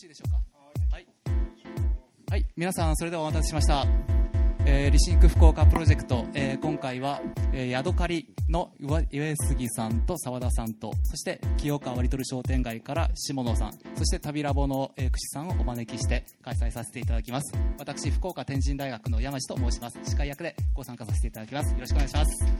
[0.00, 0.40] しいでしょうか？
[0.92, 1.06] はい、
[2.30, 3.86] はい、皆さんそれではお待たせしました、
[4.64, 7.20] えー、リシンク福岡プロジェクト、えー、今回は、
[7.52, 17.52] えー、ヤドカリの上杉さんと澤田さんとそして清川リトル商店街から下野さんそして旅ラボの、えー、串さんをお招きして開催させていただきます。
[17.78, 19.98] 私福岡天神大学の山地と申します。
[20.02, 21.72] 司会役でご参加させていただきます。
[21.74, 22.44] よろしくお願いします。
[22.44, 22.50] よ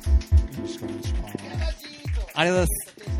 [0.60, 1.36] ろしくお願いします。
[2.34, 3.10] ありがとうございます。
[3.18, 3.19] は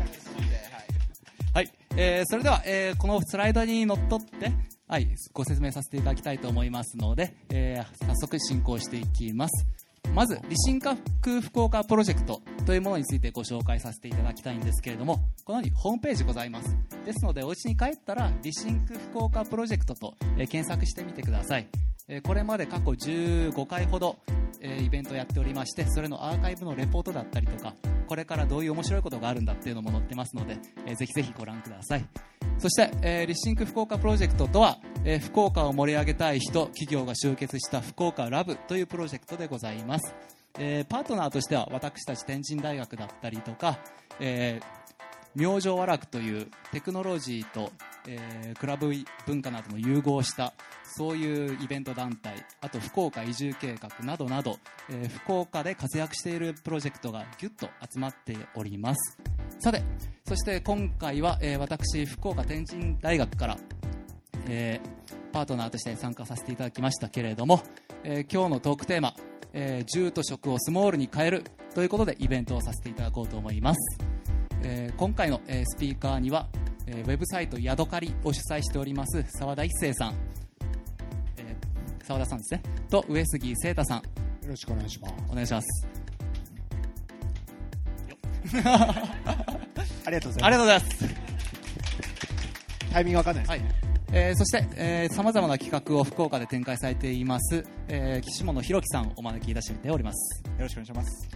[1.97, 4.51] えー、それでは、えー、このスライドにのっとって、
[4.87, 9.65] はい、ご説明させていただきたいと思いますので、えー、早速進行していきます。
[10.13, 10.95] まず、理心科
[11.41, 16.75] 福岡プロジェクトというものについてご紹介させていただきたいんですけれども、このようにホームページございます。
[17.05, 21.67] ですので、お家に帰ったら、理心区福岡プロジェクトと、えー、検索してみてください。
[22.09, 24.17] えー、これまで過去15回ほど、
[24.59, 27.73] えー、イベントをやっておりまして、それのアーカイブのレポートだったりとか、
[28.11, 32.05] これからどういう面白いことがあるんだっていうのも載ってますので、えー、ぜひぜひご覧ください。
[32.57, 40.13] そして、えー、リッシンク福岡プロジェクトとは、えー、福岡を盛り上げたい人、企業が集結した福岡ラブというプロジェクトでございます。
[40.59, 43.79] えー、パートナーとしては私たち天神大学だったりとか、
[44.19, 44.80] えー、
[45.35, 47.71] 明星和楽というテクノロジーと、
[48.07, 48.91] えー、クラブ
[49.25, 50.53] 文化なども融合した
[50.97, 54.57] そういうイベント団体あと福岡移住計画などなど、
[54.89, 59.17] えー、福岡で活躍しているプロジェクトがぎゅっと集まっております。
[59.59, 59.83] さて
[60.27, 63.57] そして今回は、えー、私福岡天神大学から、
[64.47, 64.79] え、
[65.31, 67.61] パートナーとして参加させていただきましたけれども、
[68.03, 69.13] え、今日のトークテーマ、
[69.53, 71.43] えー、住と食をスモールに変える
[71.75, 73.97] ということでイベントをさせていただこうと思います、
[74.63, 76.47] えー、今回の、えー、スピーカーには、
[76.87, 80.13] えー、ウェブサイトヤドカリを主催しております澤田一生さん。
[82.03, 82.61] 澤田さんですね。
[82.89, 83.97] と上杉聖太さん。
[83.99, 84.03] よ
[84.47, 85.13] ろしくお願いします。
[85.29, 85.87] お願いします。
[90.05, 90.43] ありがとうございます。
[90.43, 91.05] ありがとうございます。
[92.91, 93.61] タイミングわかんないです、はい。
[94.13, 100.43] えー、そしてさまざまな企画を福岡で展開されています、えー、岸本弘樹さんをお招きいたしております。
[100.43, 101.30] よろしくお願いします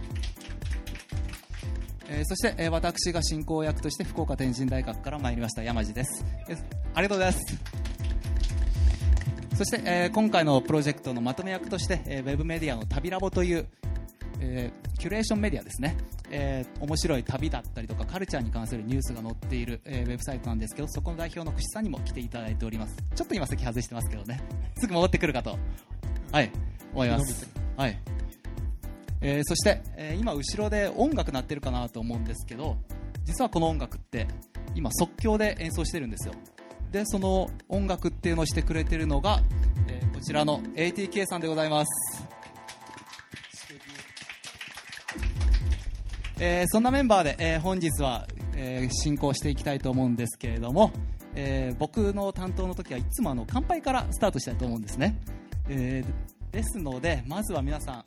[2.08, 6.58] えー、そして、えー、私が進行役として福岡天神大学から参りました山地です、えー、
[6.94, 7.86] ありがとうございます。
[9.56, 13.66] そして、えー、今回のプロジェクトのまとめ役として、えー、ウェブメディアの旅ラボという、
[14.38, 15.96] えー、キュレーションメディアですね、
[16.30, 22.96] えー、面白い旅だったりとかカルチャーに関するニュースが載っている、えー、ウェブサイトなんですけどそこの代表の串さんにも来ていただいております。
[23.14, 24.42] ちょっと今席外してますけどね。
[24.76, 25.58] すぐ戻ってくるかと。
[26.32, 26.50] はい。
[26.92, 27.48] 思います。
[27.76, 28.15] はい
[29.20, 32.76] えー、そして、えー、今後ろで音楽鳴ってるかなと思うんですけど
[33.24, 34.28] 実はこの音楽って
[34.74, 36.34] 今即興で演奏してるんですよ。
[36.92, 39.40] でその音楽っていうのをしてくれてるのが、
[39.88, 42.24] えー、こちらの ATK さんでございます。
[46.38, 50.92] えー、そんなメンバーで、えー、本日は、えー、進行していきたいと思うんですけれども、
[51.34, 55.18] えー、僕の担当の時はいつもあの乾杯からスタートしたいと思うんですね、
[55.68, 58.04] えー、ですのでまずは皆さん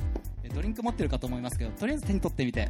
[0.50, 2.70] ドリンク持ってるかと思いますけどとりあえず手に取ってみて。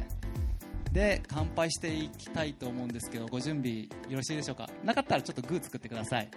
[0.92, 4.68] で乾杯していきたいと思うんですけどご準備よろしいでしょうか？
[4.82, 6.28] なかったらちょっとグー作ってください。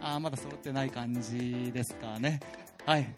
[0.00, 2.40] あまだ揃ってない感じですかね。
[2.84, 3.14] はい。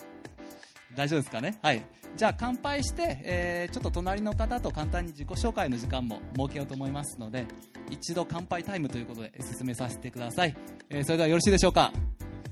[0.94, 1.58] 大丈夫ですかね？
[1.62, 1.82] はい。
[2.14, 7.46] じゃあ乾杯して、えー、ちょっと隣の方と簡単に自己紹介の時間も設けようと思いますので
[7.88, 10.54] 一度乾杯タイムということで進めさせてください、
[10.90, 11.90] えー、それではよろしいでしょうか？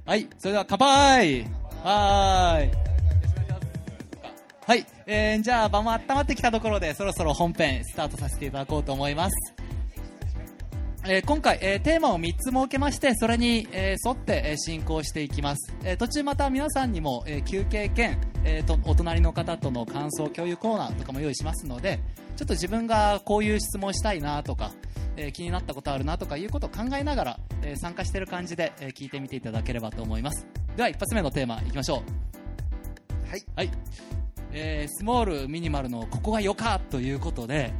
[0.06, 0.26] はい。
[0.38, 1.44] それでは乾杯！
[1.84, 2.99] はい
[4.70, 9.54] はい、えー、じゃあ場も温まってきたところでそろそろ本編スタートさせていただこうと思います、
[11.08, 21.98] えー、今回、えー、テーマを3つ設けましてそれに、え沿って、え進行していきます、え途中また皆さんにも、え休憩兼、えとお隣の方との感想共有コーナーとかも用意しますので
[22.36, 24.70] ちょっと自分がこういう質問したいなとか、
[25.16, 30.46] え気になったことあるなとかいうことを考えながら、え参加している感じで、え聞いてみていただければと思います。
[30.76, 32.04] では一発目のテーマいきましょ
[33.26, 33.28] う。
[33.28, 34.19] はい、はい
[34.52, 37.72] えー、スモールミニマルのここがよかということで、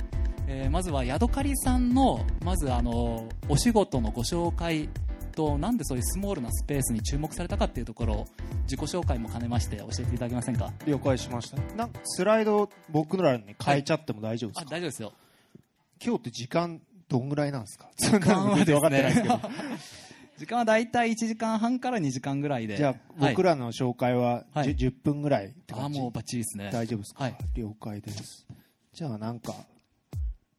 [0.46, 4.88] えー、まずはヤドカリさんのまずあのお仕事のご紹介
[5.32, 8.26] となんでそういうスモールなスペースに注目されたかっていうところを
[8.62, 10.72] 自己紹介も兼ねまして教えていただけませんか？
[10.86, 11.56] 了解しました。
[11.76, 15.12] なんかスライド僕らに変えちゃっても大丈夫ですか、はい、大丈夫ですよ。
[16.04, 17.88] 今日って時間どんぐらいなんですか？
[17.96, 18.64] 時間はで
[19.12, 19.40] すね
[20.40, 22.78] 時間は大体1時間半から2時間ぐらいで。
[22.78, 26.70] じゃあ僕らの紹介は 10,、はい、10分ぐらいってあもうバッチリですね。
[26.72, 28.46] 大丈夫ですか、はい、了解です。
[28.94, 29.52] じゃあなんか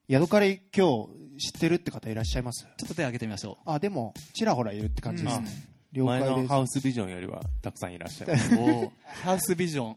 [0.08, 2.68] ヤドカリ今日知ってるって方いらっしゃいます？
[2.78, 3.72] ちょっと手を挙げてみましょう。
[3.72, 5.48] あでもちらほらいるって感じですね、
[5.94, 6.32] 了解です。
[6.32, 8.56] 前のハウスビジョンよりはたくさんいらっしゃいます。
[8.60, 8.92] お
[9.24, 9.96] ハウスビジョン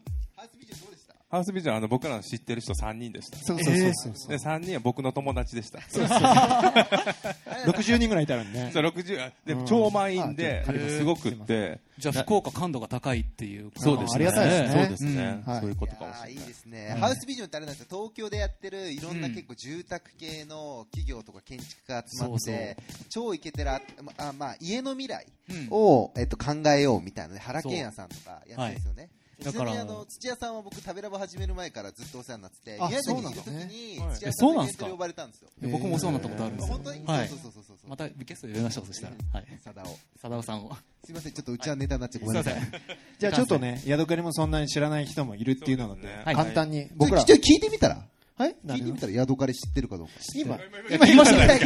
[1.35, 3.37] ハハウスビジョンあの僕らの知ってる人3人でした。
[3.39, 4.29] そうそうそうそうそう。
[4.29, 5.79] で3人は僕の友達でした。
[5.79, 8.71] 60 人ぐらいいたのにね。
[8.73, 9.65] そう60でうん。
[9.65, 11.81] 超満員ですごくって。
[11.97, 13.69] じゃあ福岡感度が高いっていう。
[13.75, 14.27] そうですね。
[14.27, 14.69] ありがたいですね。
[14.81, 15.43] そうですね。
[15.45, 16.19] うんはいそういうことかもしい。
[16.19, 16.31] やーい。
[16.31, 17.87] いれないですね、ハウスビジョンってあれなんですよ。
[17.89, 19.35] 東京でやってるいろんなうん。
[19.35, 22.55] 結構住宅系の企業とか建築家が集まそうそう。
[22.55, 22.77] って
[23.09, 23.81] 超イケてら
[24.17, 25.67] あ、まあ、家の未来うん。
[25.69, 29.09] を、えっと、考えようみたいなね原健也さんとかやってるんですよね、
[29.43, 29.81] だから。
[29.81, 33.73] あの土屋さんは僕食べラボ始める前からずっとお世話になっててあ宮崎にいる時そうなんだ。
[33.73, 35.49] に、はい土屋さえそうなんすかんのイベントで呼ばれたんですよ。
[35.61, 36.73] いや僕もお世話になったことあるんですよ。
[36.75, 37.77] 本当に、はいそうそうそうそう。
[37.87, 39.13] またゲストで呼びましょうそしたら。
[39.33, 39.45] はい。
[39.63, 39.85] 佐田を
[40.21, 40.75] 貞夫さんを。
[41.05, 42.53] すいませんちょっとうちはネタになっちゃうごめんなさい。
[42.53, 42.81] すいません。
[43.19, 47.23] じゃあちょっとねヤドカリもそんなに知らない人もいるっていうので簡単に僕ら。
[47.23, 48.05] ちょ聞いてみたら？
[48.37, 48.55] はい？
[48.65, 50.57] 聞いてみたらヤドカリ知ってるかどうか今
[50.89, 51.17] 今言い。
[51.17, 51.59] ましたね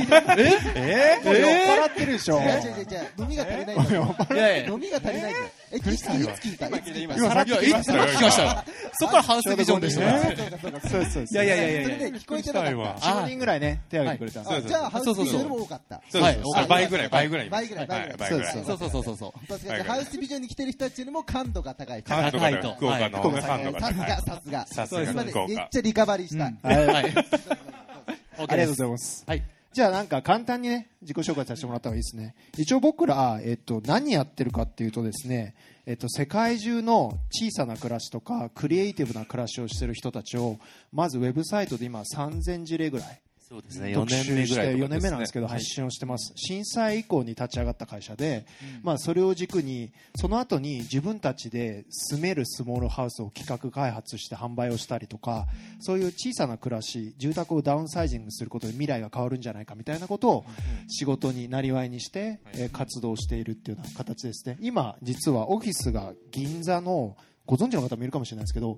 [0.76, 1.20] え？
[1.24, 2.40] ー、酔っ払ってるでしょ。
[2.40, 2.60] 違う違う違う。
[2.60, 4.16] 違う飲みが足りないんだよ。
[4.32, 4.68] いやいや。
[4.70, 5.34] 飲みが足りない
[5.72, 6.68] えいつ聞いた？
[6.68, 8.66] 今さっき聞きました
[9.00, 10.36] そこからハウスビジョンでしょね。
[10.60, 11.24] そうかそう。
[11.24, 11.84] いやいやいやいや。
[11.84, 13.08] それで聞こえてなかった。
[13.08, 14.62] 4人ぐらいね手挙げてくれた。
[14.62, 16.02] じゃあハウスビジョンよりも多かった。
[16.20, 16.68] はい。
[16.68, 17.50] 倍ぐらい倍ぐらい。
[17.50, 18.30] 倍ぐらい倍ぐらい。
[18.30, 18.90] そうそうそう。
[18.90, 19.48] そうそうそうそう。
[19.48, 22.60] ですねハウスビジョンに来てる人たちよりも感度が高い高い。
[22.62, 22.76] と。
[22.76, 23.12] 福岡のはい。
[23.12, 24.68] 関東がさすが高いさすが。
[24.68, 25.32] さすがすいません。
[25.32, 26.44] 福岡めっちゃリカバリーした。
[26.68, 26.86] はい。
[26.88, 27.06] はい。
[28.40, 29.24] ありがとうございます。
[29.28, 32.36] はいじゃあなんか簡単にね自己紹介させてもらった方がいいですね。
[32.58, 35.56] 一応僕ら、えっと、何やってるかっていうとですね、
[35.86, 40.58] えっと、世界中の小さな暮らしとかクリエイティブな暮らしをしてる人たちを
[40.92, 43.88] まずウェブサイトで今3000事例ぐらいそうですね。
[43.88, 45.56] 4特年目ぐらいとか4年目なんですけどはい。
[45.56, 46.34] 発信をしてます。
[46.36, 48.46] 震災以降に立ち上がった会社で、
[48.84, 55.48] まあ、それを軸にその後に自分たちで住めるスモールハウスを企画開発して販売をしたりとか
[55.80, 60.46] そういう小さな暮らし住宅をダウンサイジングすることで未来が変わるんじゃないかみたいなことを
[60.88, 64.58] 仕事になりわいにして、えー活動しているっていうような形ですね。
[64.62, 67.18] 今実はオフィスが銀座の
[67.50, 68.78] ご存知の方もいるかもしれないですけど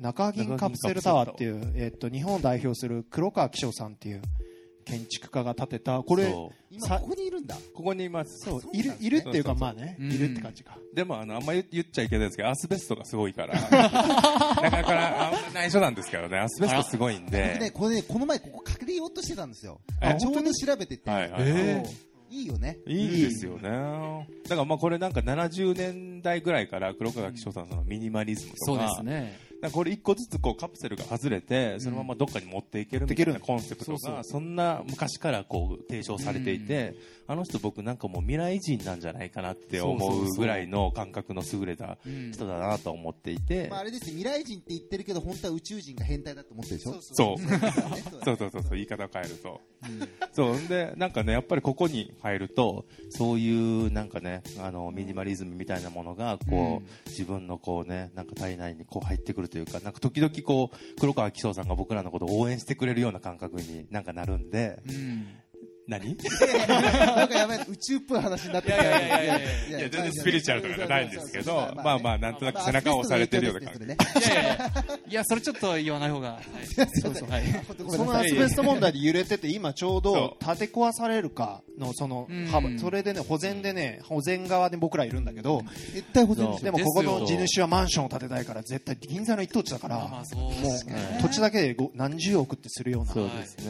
[0.00, 4.22] 中銀カプセルタワーっていう、えっと日本を代表する黒川紀章さんっていう
[4.84, 6.34] 建築家が建てたこれ
[6.72, 7.54] 今ここにいるんだ。
[7.72, 8.50] ここにいます。
[8.50, 10.12] そういるいるっていうかまあねうん。
[10.12, 13.54] いるって感じかでもあのあんまり言っちゃいけないですけどアスベストがすごいから。
[13.54, 19.80] なかなかあんま内緒なんですけどねアスベストすごいん僕ねでこれねこの前ここ隠れようとしてたんですよ。
[20.02, 21.08] えちょうど調べてて。
[21.08, 22.78] はいはいいいよね。
[22.86, 24.28] いいですよね。
[24.44, 36.94] だからまあこれなんか70年代ぐらいから黒川紀章さんのミニマリズムとかそうですねこれ一個ずつこうカプセルが外れてそのままどっかに持っていけるみたいなコンセプトがそんな昔からこう提唱されていて
[37.26, 42.32] あの人僕なんかもう未来人なんじゃないかなって思そうぐらいの感覚の優れたうん。
[42.32, 43.68] 人だなと思っていて。
[43.70, 44.08] まああれです。
[44.10, 46.96] よ未来人って言ってるけど本当は宇宙人が変態だって思ってるでしょ？
[47.00, 47.40] そう。
[47.40, 47.58] ね
[48.24, 48.50] そうそうそう。
[48.50, 49.60] そうそう言い方を変えると、
[50.32, 50.68] そう。
[50.68, 64.78] でなんかねやっぱりここに入るとそういうなんかねあのミニマリズムみたいなものがこう、自分のこうねなんか体内にこう入ってくるというかなんか時々こう黒川紀章さんが僕らのことを応援してくれるような感覚になんかなるんで。
[64.88, 65.26] うん。
[65.90, 66.12] 何？
[66.12, 66.16] い
[66.68, 68.82] なんかやばい宇宙っぽい話になってきた。
[68.82, 74.20] いやいやいやいやいやや全然スピリチュアルとかじゃないんですけどまあまあなんとなく背中を押されてるような感じ。
[74.20, 74.72] じいやいやいや。
[75.08, 76.44] いやそれちょっと言わない方がはい。
[77.00, 77.42] そうそうはい
[77.90, 80.44] そのアスベスト問題で揺れてて今ちょうどそう。
[80.44, 82.28] 建て壊されるかのその
[82.78, 91.18] それでね保全でね保全側で僕らいるんだけど絶対保全でもここの地主はマンションを建てたいから絶対銀座の一等地だからまあそうもですね。
[91.18, 93.12] う土地だけでご何十億ってするような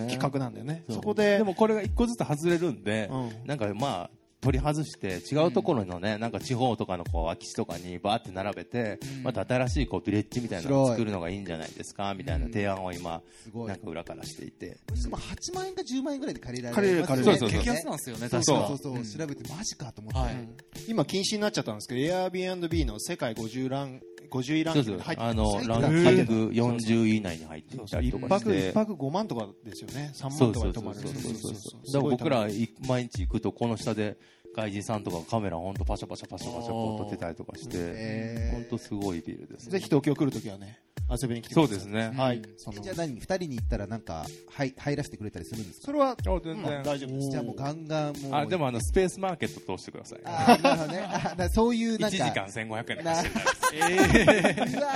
[0.08, 0.84] 企画なんだよね。
[0.90, 3.46] そこででもこれが一個ずつ外れるんで、うん。
[3.46, 9.22] なんかまあ取り外して違うところのね、なんか地方とかのこう空き地とかにバーって並べて、うん。
[9.22, 13.69] また新しいこうビレッジみたいなのを作るのがいいんじゃないですかみたいな提案を今、すごい。
[13.69, 14.79] なんか裏からしていて。
[14.94, 16.76] しかも8万円か10万円ぐらいで借りられる。
[16.76, 17.38] 借りれる借りれる。
[17.38, 17.62] そうそうそう。
[17.62, 18.69] 激安なんですよねそう確か。
[18.69, 20.19] そうそう調べてマジかと思って。
[20.19, 20.48] はい。
[20.88, 24.00] 今禁止になっちゃったんですけど Airbnb の世界50ラン
[24.31, 30.13] 50位ランキングに入ってあのランたキング40位以内に入っていたりと一かして泊一泊5万とかですよね。
[30.15, 30.99] 3そう万とかで泊まる。
[31.01, 31.87] そうそうそうそうそう。
[31.87, 34.17] すだから僕らい毎日行くとこの下で
[34.56, 37.76] 外人さんとかカメラ本当パシャパシャパシャパシャこう撮ってたりとかして。
[37.76, 39.72] え本当すごいビルですね。
[39.72, 41.74] ぜひ東京来るときはね遊びに来てください。
[41.74, 42.12] そうですね。
[42.16, 42.42] はい。
[42.56, 45.86] そのーじゃあ何2人に行ったらなんか入入らせてくれたりするんですか？
[45.86, 46.78] それはあ全然。
[46.78, 47.30] うん大丈夫です。
[47.30, 48.34] じゃあもうガンガンもう。
[48.34, 50.20] あでもあのスペースマーケット通してください。
[50.24, 50.98] あーなるほどね。
[51.00, 52.48] あなそういう1なんか。
[52.48, 53.14] 時間1500円でな。
[53.14, 53.32] 走る
[54.78, 54.90] うわ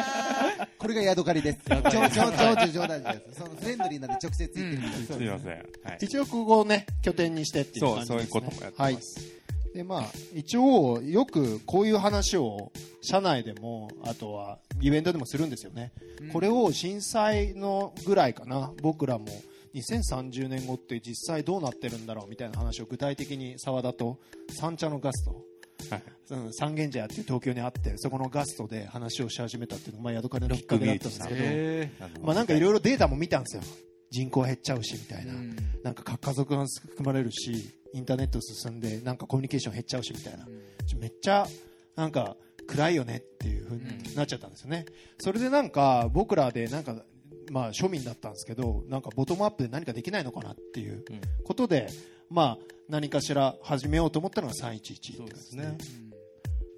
[0.59, 0.69] ー。
[0.79, 1.59] これがヤドカリです。
[1.69, 3.39] 冗冗冗冗談です。
[3.41, 5.13] そのフレンドリーなんで直接言ってるみたいです。
[5.13, 5.49] すみません。
[5.51, 5.99] はい。
[6.01, 8.95] 一応ここをね拠点にしてっていうそう、感じです、そういうこね、ともやってはい。
[8.95, 9.21] ます。
[9.75, 15.93] でまあ一応よくこういう話を社内でもあとはイベントでもするんですよね、
[16.33, 18.73] これを震災のぐらいかな。
[18.81, 19.27] 僕らも
[19.75, 25.43] 2030年後って実際どうなってるんだろうみたいな話を具体的に澤田と三茶のガスト。
[25.91, 26.03] はい。
[26.53, 33.63] 三軒茶屋っていう東京にあってそこのガストで話をし始めたっていうのが、まあ、ヤドカリのきっかけだったんですけど、まあ、なんかいろいろデータも見たんですよ。
[34.11, 35.57] 人口減っちゃうしみたいな、うん。
[35.83, 40.47] なんか核家族が含まれるしインターネット進んでなんかコミュニケーション減っちゃうしみたいな、
[40.99, 41.47] めっちゃ
[41.95, 42.37] なんか
[42.67, 44.85] 暗いよねっていう風になっちゃったんですよね、
[45.19, 46.97] それでなんか僕らでなんか
[47.51, 51.89] まあ庶民だったんですけどなんかボトムアップで何かできないのかなっていううんことで、
[52.31, 52.59] まあ
[52.89, 55.79] 何かしら始めようと思ったのが311ってそうですね。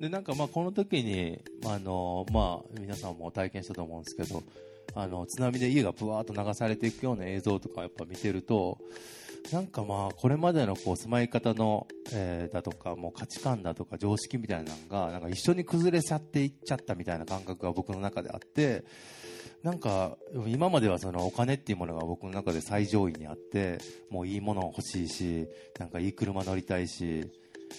[0.01, 4.43] でなんかまあこの時にあのまあ皆さんも体験したと思うんですけど
[4.95, 8.79] あの津波で家がぶわーっと流されていくような映像とかやっぱ見てると
[9.53, 18.85] なんかまあこれまでのこう住まい方の、えーだとかもう価値観だとか常識みたいなのがなんか一緒に崩れ去っていっちゃったみたいな感覚が僕の中であって
[19.62, 23.79] なんか今まではそのお金っていうものが僕の中で最上位にあって
[24.11, 25.49] もういいもの欲しいし
[25.79, 27.31] なんかいい車乗りたいし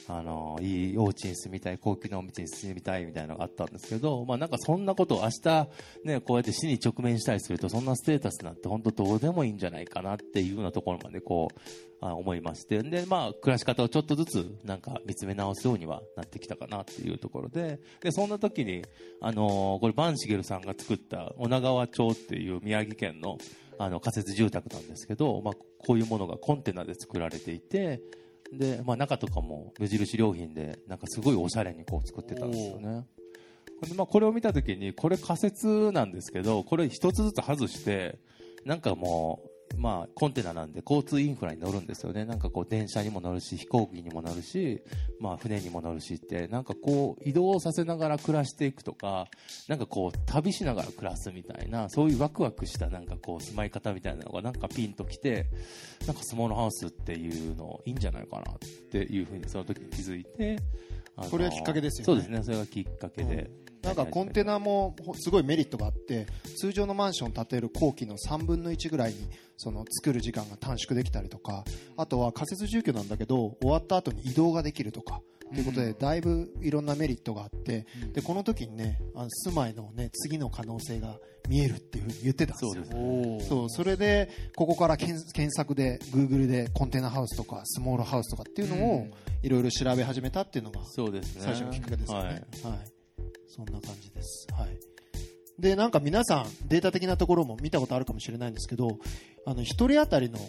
[0.07, 5.67] あのいいお家に住みたい高級なお家に住みたいみたいなのがあったんですけど、まあ、なんかそんなことを明日、
[6.05, 11.59] ね、こうやって死に直面したりするとそんなステータスなんて本当どうでもいいんじゃないかなっていうようなところまでこう
[11.99, 12.83] あ思いまして。
[12.83, 17.79] で、まあ、暮らし方をちょっとずつなんか見つめ直すようにはなってきたかなっていうところで。
[18.01, 18.83] でそんな時に、
[19.21, 23.37] あのこれ坂茂さんが作った女川町っていう宮城県の
[23.79, 28.01] あの仮設住宅なんですけど、まあ、こういうものがコンテナで作られていて
[28.53, 33.05] で、まあ、中とかも無印良品でなんかすごいおしゃれにこう作ってたんですよね。
[33.87, 38.17] でまあ、これを見た時にこれ仮説なんですけどこれ一つずつ外して
[38.65, 42.25] なんかもう、まあ、コンテナなんで交通インフラに乗るんですよね。
[42.25, 44.81] なんかこう電車にも乗るし飛行機にも乗るし、
[45.19, 49.27] まあ、船にも乗るしってなんかこう移動させながら暮らしていくとか
[49.67, 55.47] なんかこう旅しながら暮らすみたいなそういうワクワクしたなんかこう住まい方みたいなのがなんかピンときて
[56.05, 58.57] なんかスモールハウスっていうのいいんじゃないかなっ
[58.91, 60.57] ていうふうにその時に気づいて
[61.17, 62.05] あのこれがきっかけですよね。
[62.05, 62.43] そうですね。
[62.43, 63.49] それがきっかけで、
[63.87, 66.27] なんかコンテナもほすごいメリットがあって
[66.57, 71.63] 通常のマンションを建てる工期の3分の1ぐらいにその作る時間が短縮できたりとか
[71.95, 75.21] あとは仮設住居なんだけど終わった後に移動ができるとか
[75.53, 81.17] ということでだいぶいろんなメリットがあってでこの時にねあの住まいのね次の可能性が
[81.47, 82.73] 見えるっていうふうに言ってたんですよ。
[82.73, 82.89] そうで
[83.45, 89.07] すおーそれでここから検検索で Google でコンテナハウスとかスモールハウスとかっていうのを
[89.41, 91.05] いろいろ調べ始めたっていうのが最
[91.53, 92.43] 初のきっかけですよね。
[92.63, 92.96] ははいい。
[93.47, 94.47] そんな感じです。
[94.53, 94.77] はい。
[95.59, 98.99] で、なんか皆さん、データ的なところも見たことあるかもしれないんですけど、
[99.45, 100.39] あの、一人当たりの、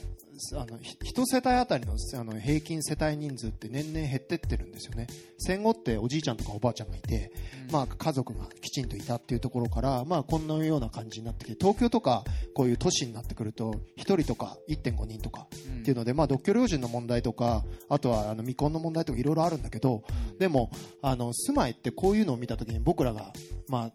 [0.55, 5.07] あの、ひ一世帯当たりのあの平均世帯人数って年々減ってってるんですよね。
[5.39, 7.33] 戦後っておじいちゃんとかおばあちゃんがいて、
[7.71, 15.47] まあ家族がきちんといたっていうところから、まあこんなような感じになってきて、東京とかこういう都市になってくると、一人とか1.5人とか
[15.81, 20.03] っていうので、まあ独居老人の問題とか、あとはあの未婚の問題とかいろいろあるんだけど、
[20.39, 20.71] でも、
[21.03, 23.33] あの、住まいってこういうのを見たときに僕らが、
[23.69, 23.93] まあ、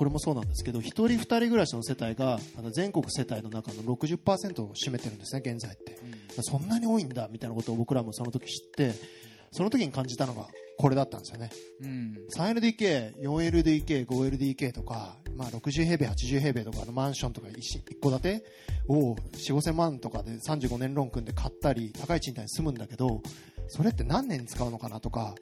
[0.00, 5.98] これもそうなんですけど、一人二人暮らしの世帯が、あの全国世帯の中の60%を占めてるんですね、現在って。
[6.40, 8.94] そんなに多いんだ、みたいなことを僕らもその時知って、
[9.52, 10.46] その時に感じたのが、
[10.78, 11.50] これだったんですよね。
[11.82, 12.16] うん。
[12.34, 18.44] 3LDK、4LDK、5LDK とか、まあ60平米、80平米とかのマンションとか一一戸建て
[18.88, 23.20] を4、5000万とかで35年ローン組んで買ったり、高い賃貸に住むんだけど、
[23.68, 25.34] それって何年に使うのかなとか、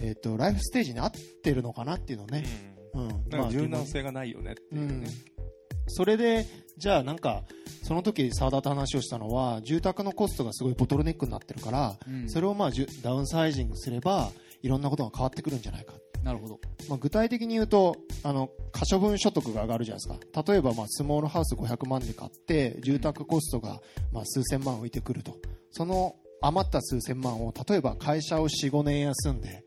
[0.00, 1.10] えっ、と、ライフステージに合っ
[1.42, 2.77] てるのかなっていうのをね、うん。
[2.94, 5.08] なんか柔軟性がないよねっていううんね、
[5.88, 7.44] それで、じゃあなんか、
[7.82, 14.30] その時澤田と話をしたのは、住宅のコストがすごいボトルネックになってるから、うんそれをまあじゅダウンサイジングすれば、
[14.62, 15.94] いろんなことが変わってくるんじゃないか。
[16.22, 16.60] なるほど。
[16.88, 20.52] まあ、具体的に言うと、あの、可処分所得が上がるじゃないですか。
[20.52, 23.80] 例えば、まあ、スモールハウス500万で買って、住宅コストが、
[24.12, 25.36] まあ、数千万浮いてくると。
[25.70, 29.64] その余った数千万を、例えば会社を4、5年休んで、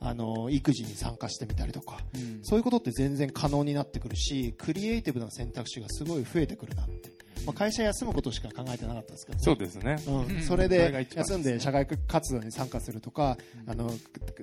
[0.00, 2.40] あの、育児に参加してみたりとか、うん。
[2.42, 7.18] そういうことって全然可能になってくるし、クリエイティブな選択肢がすごい増えてくるなって。
[7.46, 13.90] まあ、会社休むことしか考えてなかったんですけど、そうですね、うん、それで休んで社会活動に参加するとか、あの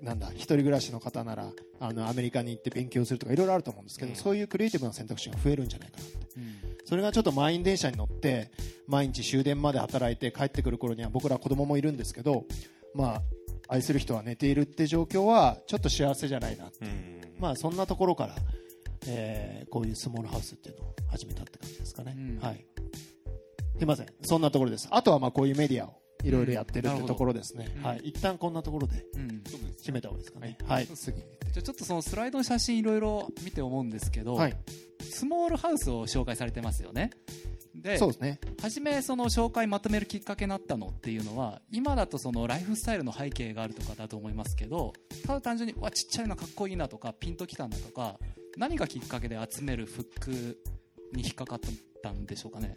[0.01, 6.17] なんだ一人暮らしの方ならあのアメリカに行って勉強するとかいろいろあると思うんですけど、そういうクリエイティブな選択肢が増えるんじゃないかなって。
[6.38, 6.55] うん。
[6.85, 8.50] それがちょっと満員電車に乗って
[8.88, 12.45] 毎日終電まで働いて帰ってくる頃には僕ら子供もいるんですけど、
[12.93, 13.21] まあ、
[13.67, 18.36] 愛する人は寝ているって状況はちょっと幸せじゃないな、うんまあ、そんなところから、
[19.07, 22.15] えーこういうスモールハウスっていうのを始めたって感じですかね。
[22.17, 22.65] うんはい
[23.77, 24.07] すいません。
[24.22, 24.88] そんなところです。
[24.89, 25.93] あとはまあこういうメディアを
[26.24, 27.74] いろいろやってるってところですね。
[27.77, 28.01] うんはい。
[28.05, 29.43] 一旦こんなところでうん
[29.84, 30.57] 締めた方がいいですかね。
[30.65, 30.88] はい。
[30.88, 31.17] 次。
[31.17, 34.55] じゃあちょっとそのスライドの写真いろいろ見て思うんですけど、はい。
[35.01, 37.10] スモールハウスを紹介されてますよね。
[37.82, 38.39] でそうですね。
[38.62, 44.94] 初めその紹介まとめるきっかけになったのっていうのは今だとそのライフスタイルの背景があるとかだと思いますけど
[45.25, 48.17] ただ単純にわちっちゃいのかっこいいなとかピンときたんだとか
[48.58, 50.32] 何がきっかけで集めるフック
[51.13, 51.60] に引っかかっ
[52.01, 52.75] たんでしょうかね。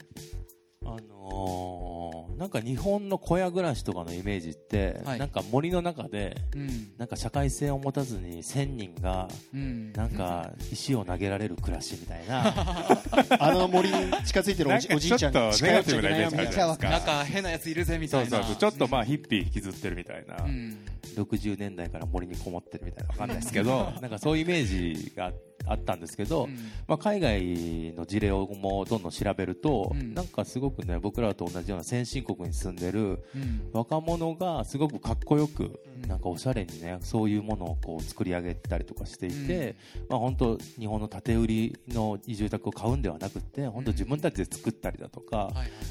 [0.85, 1.98] あのー
[2.39, 5.19] なんか日本の小屋暮らしとかのイメージって、はい。
[5.19, 6.93] なんか森の中で、うん。
[6.97, 9.93] なんか社会性を持たずに1000人が、うん。
[9.93, 12.55] なんか石を投げられる暮らしみたいな、
[13.41, 18.31] あの森に近づいてるおじおじいちゃんに近寄っちゃいけないよみたいななんか変なやついるぜみたいな。
[18.31, 20.79] そうそうそう、ちょっとまあヒッピー引きずってるみたいな、うん。
[21.17, 25.35] 60年代から森にこもってるみたいなわかんないですけど、なんかそういうイメージがあっ
[25.85, 26.55] たんですけど、うん。
[26.87, 30.15] まあ、海外の事例をもどんどん調べると、うん。
[30.15, 33.71] なんかすごくね僕らと同じような先進国に住んでるうん。
[33.73, 39.77] 若者がすごくかっこよく、うんなんかおしゃれにねそういうものをこう作り上げたりとかしていて、
[40.09, 45.51] まあ、本当日本の建て売りの住宅を買うんではなくて本当自分たちで作ったりだとか、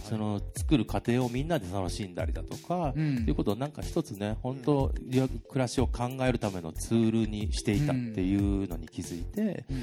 [0.09, 3.25] その作る過程をみんなで楽しんだりだとか、うん。
[3.25, 9.77] ということをなんか一つね本当、暮らしを考えるためのツールにしていたっていうのに気づいて、うん。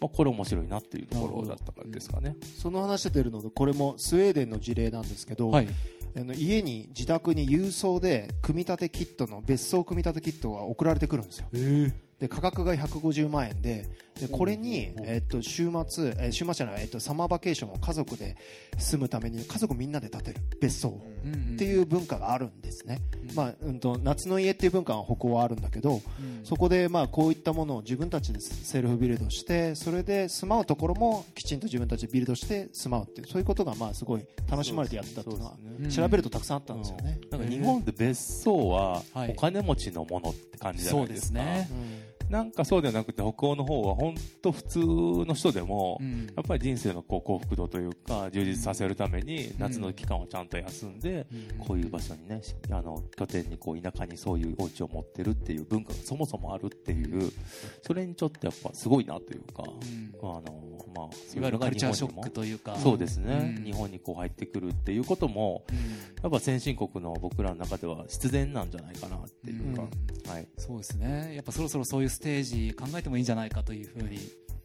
[0.00, 2.36] まあ、これ面白いなっていうところだったからですかね。
[2.60, 5.68] その話出てるのでこれもスウェーデンの事例なんですけど、はい
[6.16, 11.46] あの家に自宅に郵送で組み立てキットの別荘組み立てキットが送られてくるんですよ。
[11.52, 11.92] え
[12.24, 13.86] で価格が150万円で
[14.18, 18.36] でこれに、えっと週末、えー週末じゃない、えっとサマーバケーションを家族で
[18.78, 20.40] 住むために家族みんなで建てる。
[20.60, 21.00] 別荘。
[21.54, 23.34] っていう文化があるんですね、うん。
[23.34, 26.00] まあうん、と夏の家っていう文化は北欧はあるんだけど、うん。
[26.44, 35.56] そこでまあこういったものを自分たちでセルフビルドしてそれで住まうところもきちんと自分たちでビルドして住まうっていうそういうことがまあすごい楽しまれてやってたっていうのは
[35.90, 37.18] 調べるとたくさんあったんですよね。
[37.30, 39.30] なんか日本って別荘ははい。
[39.30, 41.40] お金持ちのものって感じじゃなそういですか。
[41.40, 46.26] ですねなんかそうではなくて北欧の方は本当普通の人でも、うん。
[46.34, 51.26] やっぱり人生のこう幸福度というか充実させるために夏の期間をちゃんと休んで、
[51.58, 57.30] こういう場所にねしあの拠点にこう田舎にそういうお家を持ってるっていう文化がそもそもあるっていう
[57.82, 60.12] それにちょっとやっぱすごいなというか、うん。
[60.22, 60.42] あの
[60.94, 62.76] まあ、いわゆるカルチャーショックというか。
[62.76, 63.64] そうですね、うん。
[63.64, 69.82] 日本にこう入ってくるっていうこともうんやっぱ先進国の僕らの中では必然なんじゃないかなっていうか、
[70.32, 71.34] はい、そうですね。
[71.34, 74.16] やっぱそろそろそういうステージ考えてもいいんじゃないかというふうに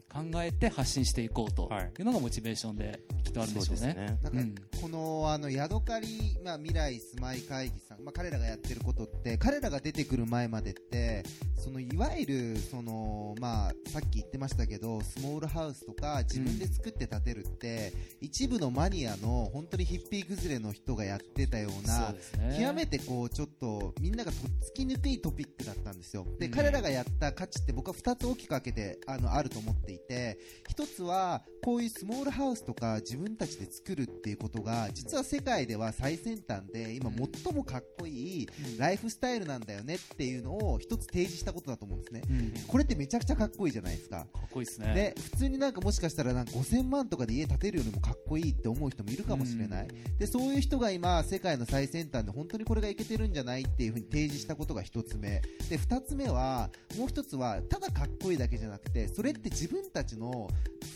[0.10, 1.68] 考えて発信していこうと。
[1.68, 1.92] はい。
[2.00, 3.94] いうのがモチベーションできっとあるんでしょうね。
[3.94, 4.18] ね。
[4.24, 4.56] なんかうん。
[4.82, 11.24] このあのヤドカリ、まあ、未来住まい会議さん、まあ、彼らがやってることって彼らが出てくる前までって
[11.60, 22.58] そのいわゆるその、まあ、さっき言ってましたけどスモールハウスとか自分で作って建てるって、一部のマニアの本当にヒッピー崩れの人がやってたようなね。
[22.60, 26.26] 極めてこうちょっとみんながとっつきにくいトピックだったんですよ。
[26.40, 26.52] で、うん。
[26.52, 37.12] 彼らがやった価値って僕は2つ大きく分けてあのあると思っていて1つはこういうスモールハウスとか自分たちで作るっていうことが実は世界では最先端で今
[37.44, 42.22] 最もかっこいいライフスタイルなんだよねっていうのを一つ提示したことだと思うんですね。
[42.30, 42.54] うん。
[42.68, 44.28] これってめちゃくちゃかっこいいじゃないですか。
[44.34, 44.94] かっこいいですね。
[44.94, 55.42] で普通になんかもしかしたらなんか5000万とかで家建てるよりもかっこいいって思う人もいるかもしれない、でそういう人が今世界の最先端で本当にこれがいけてるんじゃないっていうふうに提示したことが一つ目。
[55.70, 60.50] で二つ目はもう一つはただかっこいいだけじゃなくてそれって自分たちの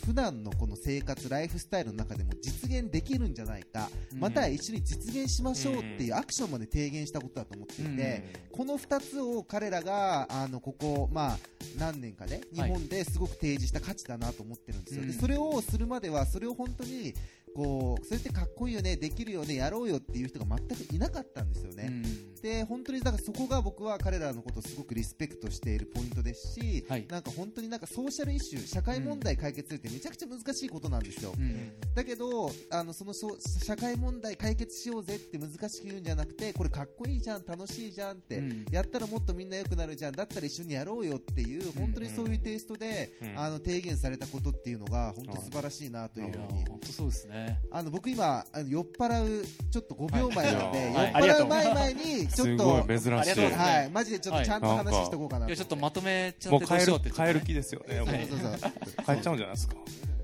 [0.04, 4.20] 普段のこの生活ライフスタイルの中でも実現できるんじゃないか、うん。
[4.20, 11.38] または一緒に実現しましょうっていうアクションまで提言したことだと思っていて、この2つを彼らがあのここ、まあ、
[11.78, 15.08] 何年かで日本ですごく提示した価値だなと思ってるんですよ、うん。
[15.08, 17.14] でそれをするまではそれを本当に
[17.54, 21.90] こうそれってかっこいいよねできるよねやろうよっていう人が全くいなかったんですよね、う
[22.30, 27.06] んで本当にだからそこが僕は彼らのことをすごくリスペクトしているポイントですし、はい。
[27.08, 31.72] なんか本当になんかソーシャルイシュー社会問題解決するってめちゃくちゃ難しいことなんですよ、うん。
[31.94, 38.66] だけどあのそのそ社会問題解決しようぜって難しく言うんじゃなくてこれかっこいいじゃん楽しいじゃんって、うん。
[38.70, 43.38] やったらもっとみんな良くなるじゃんだったら一緒にやろうよっていう本当にそういうテイストで、うん。
[43.40, 46.66] あの提言されたことっていうのが本当素晴らしいなというふうに。
[46.68, 47.58] 本当そうですね。
[47.70, 51.12] あの僕今あの酔っ払うちょっと5秒前なんで、はい。
[51.14, 53.12] はい酔っ払う前々にちょっとすごい珍しい。
[53.12, 53.90] ありがとうございますはい。
[53.90, 58.06] マジでちょっとちゃんとはい話しとこうかなといやちょっとまとめちゃってもう帰るどうしようって帰る気ですよね、もう。
[58.08, 59.76] 帰っちゃうんじゃないですか。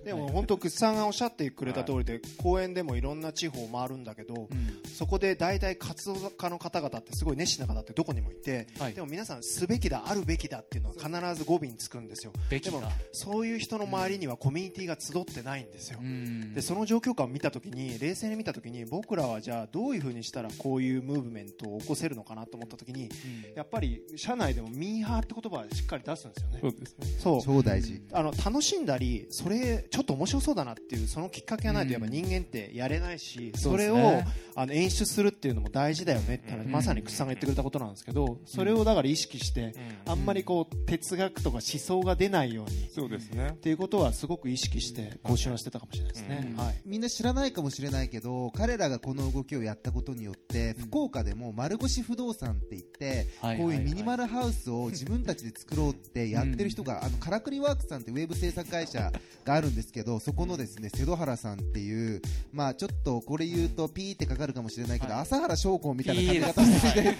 [0.05, 4.81] でも本当、グッさんがおっしゃってくれた通りで、公園でもいろんな地方を回るんだけど、うん。
[4.85, 8.95] そこで大体活動家の方々ってすごい熱心な方ってどこにもいて、はい。
[8.95, 12.33] でも皆さん、すべきだ、あるべきだっていうのは必ず語尾につくんですよ。
[12.49, 12.71] べきだ。
[12.71, 15.99] でもそういう人の周りにはコミュニティが集ってないんですよ。
[16.03, 16.55] うん。
[16.55, 23.11] でその状況下を見たときに冷静に見たときに僕らはじゃあどういうふうにしたらこういうムーブメントを起こせるのかなと思ったときにうん。
[23.55, 26.61] やっぱり社内でもミーハーって言葉をしっかり出すんですよね。
[26.61, 27.07] そうですね。
[27.19, 27.43] そう。
[27.43, 34.23] 超大事、あの楽しんだりそれちょっと面白そうだなっていうそのきっかけがないとやっぱ人間ってやれないし、それを
[34.55, 36.71] あの演出するっていうのも大事だよねって話、うん。
[36.73, 39.75] まさに草さんが言ってくれたことなんですけどそれをだから意識して、
[40.07, 43.51] あんまりこう哲学とか思想が出ないようにそうですね。
[43.51, 46.49] っていうことはすごく意識して更新はしてたかもしれないですね。
[46.53, 46.57] うん。
[46.57, 46.81] はい。
[46.85, 59.13] みんな知らないかもしれないけど彼らがこの動きをやったことによって、福岡でも丸腰不動産って言って、はいこういうミニマルハウスを自分たちで作ろうってやってる人が、あのカラクリワークスさんってウェブ制作会社
[59.45, 65.23] があるんですけどそこのですね瀬戸原さんっていう、まあ、ちょっとこれ言うとピーってかかるかもしれないけど、はい。
[65.23, 67.17] 朝原将校みたいな髪型してて。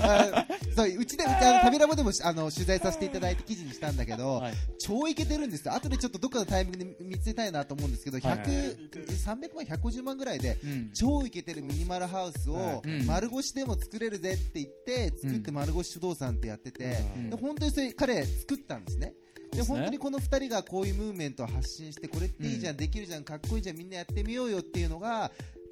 [0.00, 4.54] あ そううちでうちあのタビラボでもあの取材させていただいて記事にしたんだけど、はい。
[4.78, 5.66] 超イケてるんです。
[5.66, 8.38] よ、後でちょっとどっかのタイミングで見つけたいなと思うんですけど、はい。
[8.38, 10.90] はい100 300万、150万ぐらいで、うん。
[10.92, 13.06] 超イケてるミニマルハウスをうん。
[13.06, 16.96] 丸腰でも作れるぜって言って、作って丸腰不動産ってやってて、
[17.40, 19.14] 本当にそれ彼作ったんですね。
[19.52, 25.30] で本当にこの2人がこういうムーブメントを発信してこれっていいじゃん、できるじゃんかっこいいじゃんみんなやってみようよっていうのが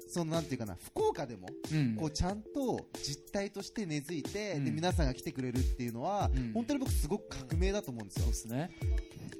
[0.09, 4.65] そのなんていうかな福岡でもうんこうちゃんと実態として根付いて、うん。
[4.65, 6.51] で皆さんが来てくれるっていうのは、うん。
[6.53, 8.31] 本当に僕すごく革命だと思うんですよそう。
[8.31, 8.71] ですね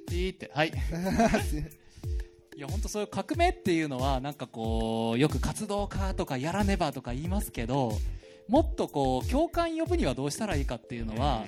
[0.08, 0.72] ピーってはい。
[2.56, 7.98] いや本当そういう革命っていうのはなんかこうよく活動家とかやらねばとか言いますけど
[8.48, 11.46] もっとこう共感呼ぶにはどうしたらいいかっていうのは、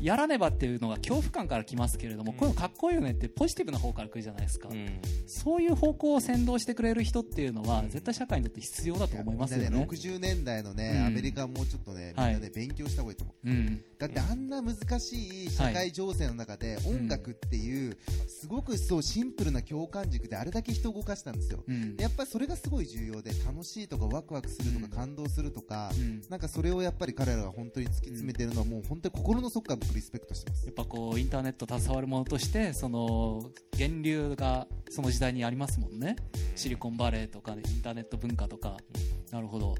[0.00, 2.38] やらねばっていうのが恐怖感からきますけれども、うん。
[2.38, 5.00] こういうのかっこいいよねってポジティブな方から来るじゃないですか、うん。
[5.26, 9.70] そういう方向を先導してくれる人っていうのは絶対社会にとって必要だと思いますよね。
[9.70, 11.06] ね60年代のね、うん。
[11.06, 13.50] アメリカはもうちょっとね、みんなね、勉強した方がいいと思う。
[13.50, 21.62] うんだってあんな難しい社会情勢の中で音楽っていうすごくそうシンプルな共感軸であれだけ人を動かしたんですよ。
[21.68, 21.96] うん。
[21.96, 24.90] でやっぱりそれがすごい重要で楽しいとかワクワクするとかうん。
[24.90, 30.64] 感動するとか、うんなんかそれをやっぱり彼らが本当に突き詰めてるのはもう本当に心の底から僕リスペクトしてます。
[30.64, 30.70] や。
[30.70, 36.16] っぱこうインターネット携わるものとしてその源流がその時代にありますもんね。
[36.56, 38.78] シリコンバレーとかインターネット文化とか。
[39.30, 39.76] なるほど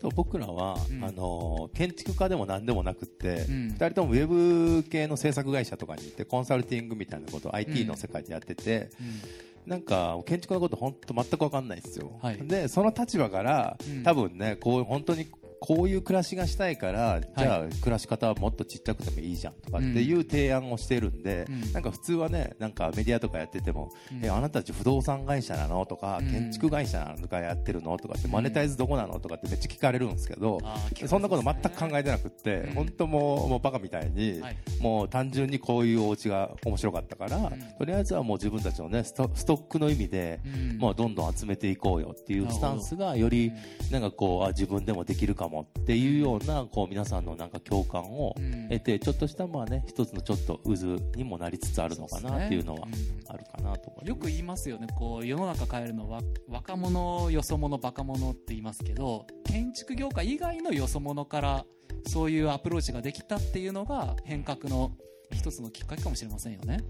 [0.00, 1.04] と僕らは、うん。
[1.04, 3.68] あの建築家でも何でもなくって、うん。
[3.68, 7.86] 二人ともウェブ系の制作会社とかに行ってコンサルティングみたいなことをう IT ん。
[7.86, 9.70] の世界でやってて、うん。
[9.70, 12.38] なんか建築のこと本当全く分かんないんですよ、はい。
[12.38, 14.02] でその立場から、うん。
[14.02, 15.26] 多分ねこう本当に
[15.60, 21.72] こういう暮らしがしたいから、じゃあ暮らし方はもっとちっちゃくてもいいじゃんとかっていう提案をしてるんで、うん。
[21.72, 24.24] なんか普通はねなんかメディアとかやってても、うん。
[24.24, 26.30] えあなたたち不動産会社なのとか、うん。
[26.30, 32.74] 建築会社なのかやってるのとかってマネタイズどこなのとかってめっちゃ聞かれるんですけど、あーそんなこと全く考えてなくって、うん。
[32.74, 34.56] 本当もうもうバカみたいに、はい。
[34.80, 37.50] もう単純にこういうお家が面白かったから、ん。
[37.78, 40.78] とりあえずはもう自分たちのねストストックの意味で、うん。
[40.78, 43.52] もうどんどん集めていこうよっていうスタンスがより
[43.90, 48.60] なんかこうあ自分でもできるかもっていうようなこう皆さんのなんか共感をうん。
[48.70, 50.72] 得てちょっとしたまあね一つのちょっと渦
[51.16, 52.86] にもなりつつあるのかなっていうのは
[53.26, 54.08] あるかなと思います。
[54.08, 54.86] よく言いますよね。
[54.96, 61.66] こう世の中変えるのは若者よそ者バカ者って言いますけど建築業界以外のよそ者から
[62.06, 64.92] そういうアプローチができたっていうのが変革の
[65.32, 66.80] 一つのきっかけかもしれませんよね、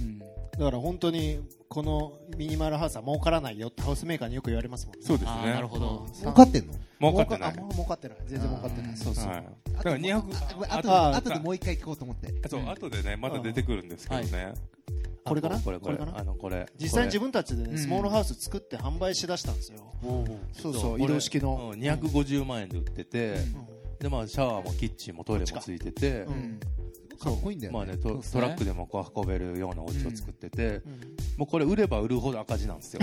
[0.00, 0.22] うん、
[0.60, 5.06] だから本当にこのミニマルハウスは儲からないよってハウスメーカーによく言われますもんね。
[5.06, 5.54] そうですね。
[5.54, 6.06] なるほど。
[6.12, 6.74] 儲かってんの？
[7.00, 7.54] 儲かってない。
[7.54, 8.18] 儲かってない。
[8.26, 8.96] 全然儲かってない。
[8.98, 9.28] そうそう。
[9.30, 10.22] はい、だから200
[10.68, 12.46] あとああとでもう一回聞こうと思って。
[12.46, 14.52] そう、後でね、まだ出てくるんですけどね。
[15.24, 16.66] これかなあこれ、これ、これかなあの、これ。
[16.78, 17.78] 実際に自分、分たちでね、うん。
[17.78, 19.94] スモールハウス作って販売しだしたんですよ。
[20.52, 21.70] そうそう、移動式の。
[21.72, 23.98] うん250万円で売ってて、うん。
[23.98, 26.60] で、まあ、シャワーもキッチンもトイレもついてて、うん
[27.20, 27.78] かっこいいんだよね。
[27.78, 33.00] まあねねトラックでもこう運べるようなお家を作ってて、うんもうこれ売れば売るほど赤字なんですよ。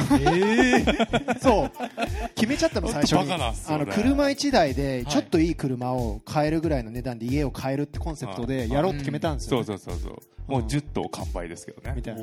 [1.42, 1.72] そう。
[2.36, 3.34] 決めちゃったの、最初に。
[3.34, 9.64] あの、車1台で、はいちょっといい車を買えるぐらいの値段で家を買えるってコンセプトでやろうって決めたんですよ。
[9.64, 10.38] そうそうそうそう。
[10.48, 11.94] もう10頭完売ですけどね。
[11.96, 12.22] みたいな。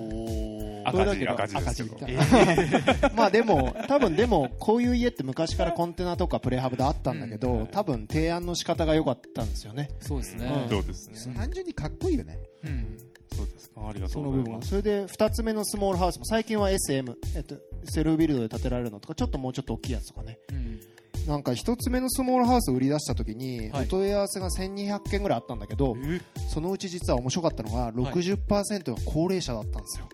[0.88, 1.96] 赤字、赤字ですけど。
[2.20, 9.90] 赤字 まあでも、多分でも、こういう家って昔からコンテナとかプレハブであったんだけど、うん多分提案の仕方が良かったんですよね。
[10.00, 11.34] そうですね、うんそうですね。
[11.34, 12.38] 単純にかっこいいよね。
[12.64, 12.98] うん
[13.36, 13.88] そうですか。
[13.88, 14.44] ありがとそうの部分は。
[14.44, 14.68] ございます。
[14.70, 20.38] それで、二つ目のスモールハウスも、最近は SM、えっと、セルフビルドで建てられるのとか、ちょっともうちょっと大きいやつとかね。
[20.52, 20.80] うん
[21.26, 25.96] なんか一つ目のスモールハウスを売り出した時に、はいお問い合わせが1200件ぐらいあったんだけど、
[26.50, 30.08] そのうち実は面白かったのが60%が高齢者だったんですよ。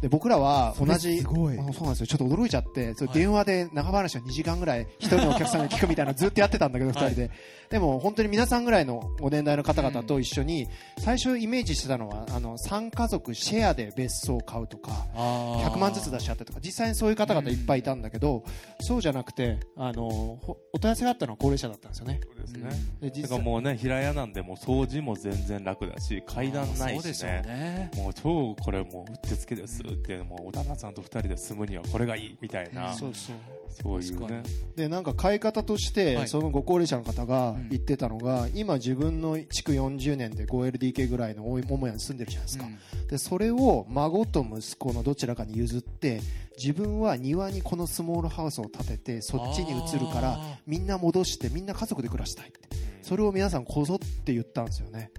[0.00, 1.58] で僕らは同じそれすごい。
[1.58, 2.06] あそうなんですよ。
[2.06, 7.30] ちょっと驚いちゃってそれはい電話で長話を2時間ぐらい一人のお客さんに聞くみたいなのずっとやってたんだけど2人で、
[7.68, 18.44] でも本当に皆さんぐらいのご年代の方々と一緒に最初イメージしてたのはあの3家族シェアで別荘を買うとか100万ずつ出し合ってとか実際にそういう方々いっぱいいたんだけど、
[18.80, 20.08] そうじゃなくてあの
[20.40, 22.20] ほお問い合わせがあったのは高齢者だったんですよね。
[22.24, 22.70] そうですね。
[23.00, 27.24] で実際だからもうね、平屋なんで、もう掃除も全然楽だし、階段ないそうでし。
[27.24, 27.90] ね。
[27.96, 33.36] もう超これもううってつけですって、もうお旦那さんと二人で住むにはこれがいいみたいな、そうそう。
[33.82, 34.42] そういうね。
[34.76, 36.28] でなんか買い方として、はい。
[36.28, 37.68] そのご高齢者の方がうん。
[37.68, 42.64] 言ってたのが、今自分の築40年で 5LDK ぐらいの大母屋に住んでるじゃないですか、
[43.08, 46.20] でそれを孫と息子のどちらかに譲って
[46.56, 52.60] 自分は庭にこのスモールハウスを建ててそっちに移るからあみんな戻してみんな家族で暮らしたいって。
[53.02, 55.10] それを皆さんこぞって言ったんですよね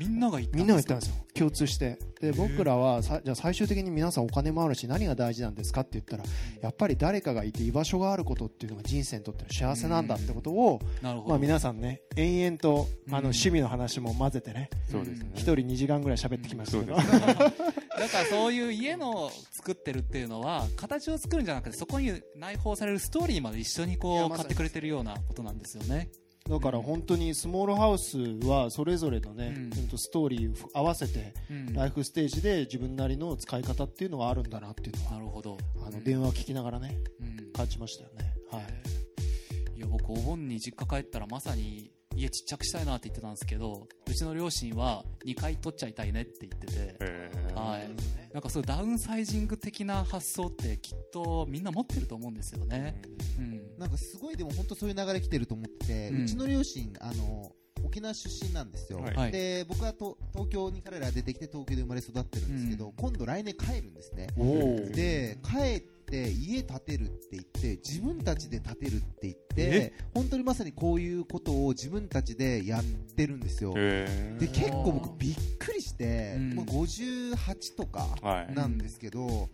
[0.00, 1.14] みんなが言ったみんなが言ったんんですよ。
[1.34, 1.98] 共通して。
[2.22, 6.24] で僕らはさじゃあ最終的に皆さんお金もあるし何が大事なんですかって言ったら
[6.62, 14.70] やっぱり誰かがいて居場所があることっていうのが人生にとっての幸せなんだってことを、なるほど、まあ、皆さんね延々とあのうん趣味の話も混ぜてね。
[15.34, 16.96] 一人2時間ぐらい喋ってきましたけど。
[16.96, 17.02] だ
[18.08, 26.08] からそういう家の作ってるっていうのは形を作るんじゃなくてそこに内包されるストーリーまで一緒にいこう買ってくれてるようなことなんですよね。
[26.48, 29.98] だから本当にスモールハウスはそれぞれのね、うん。
[29.98, 31.72] ストーリーを合わせてうん。
[31.74, 35.58] ライフステージで自分なりの使い方っていうのがあるんだなっていうのはなるほど。
[35.86, 37.40] あの電話を聞きながらねうん。
[37.52, 47.54] 感じましたよね、はい、いや僕お盆に実家帰ったらまさに家ちっちゃくしたいなって言ってたんですけどうちの両親は2回取っちゃいたいねって言ってて、えー。
[47.54, 47.90] はい、
[48.32, 53.00] なんかそういうダウンサイジング的な発想ってきっとみんな持ってると思うんですよね。
[53.38, 53.78] うん。
[53.78, 57.52] なんかすごいでも本当そういう流れ来てると思ってて、ううんちの両親あの
[57.84, 59.14] 沖縄出身なんですよ、はい。
[59.14, 59.32] はい。
[59.32, 62.92] で僕はと東京に彼らが出てきて東京で生まれ育ってるんですけど、うん。
[62.94, 64.28] 今度来年帰るんですね。
[64.94, 72.84] で帰って家建てるって言って自分たちで建てるって言って本当にまさにこういうことを自分たちでやっ
[73.16, 74.40] てるんですよ、えー。
[74.40, 76.54] で結構僕びっくりして、うん。
[76.54, 78.54] もう58とかはい。
[78.54, 79.48] なんですけど、も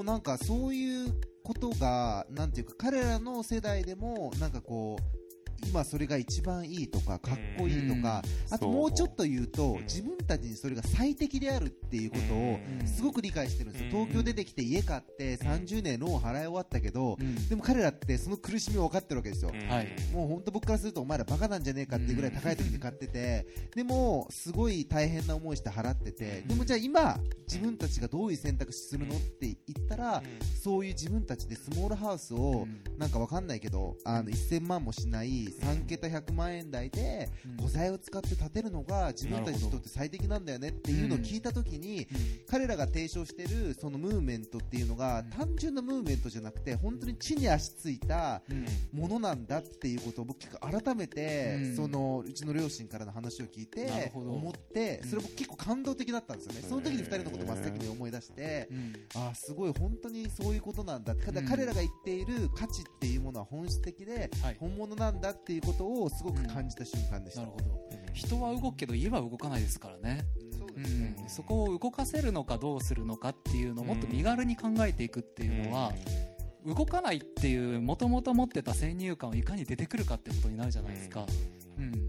[0.00, 5.21] うなんかそういうことがなんていうか彼らの世代でもなんかこう
[5.66, 9.76] 今それが一番いいとかかっこいいとか、あともうちょっと言うと、う。
[9.80, 12.86] ん自分たちにそれが最適であるっていうことをうん。
[12.86, 14.06] すごく理解してるんですよ、うん。
[14.06, 17.48] 東京出てきて家買って30年ローン払い終わったけど、うん。
[17.48, 19.52] でも彼らってその苦しみを分かってるわけですよ、
[20.12, 30.22] もう本当僕からするとお前らバカなんじゃねえかっていうぐらい高い時に買ってて、でもすごい大変な思いして払ってて、でもじゃあ今自分たちがどういう選択肢するのって言ったら、
[30.62, 32.66] そういう自分たちでスモールハウスを
[32.98, 37.56] なんかわかんないけど、あの1000万もしない3桁100万円台でうん。
[37.56, 42.06] 古材を使って建てるのが自分たちにとって最適なんだよねっていうのを聞いた時に、
[42.48, 48.66] 彼らが提唱してるそのムーブメントっていうのが単純なムーブメントじゃなくて本当に地に足ついたうん。
[48.92, 51.76] ものなんだっていうことを僕改めて、うん。
[51.76, 58.92] そのうちの両親からの話を聞いて思ってそれ僕結構感動的だったんですよね、その時に2人のことを真っ先に思い出して、うん。
[59.14, 64.56] ああすごい本当にそういうことなんだただうん彼らが言っている価値っていうものは本質的ではい。
[64.58, 67.64] 本物なんだっていうことをすごく感じた瞬間でした、なるほど。
[68.12, 70.24] 人は動くけど家は動かないですからね、
[70.56, 75.92] そうん、そこを動かせるのかどうするのかっていうのをもっと身軽に考えていくっていうのは、
[76.64, 81.26] 動かないっていうもともと持ってた先入観をいかに出てくるかってことになるじゃないですか、
[81.78, 82.08] うん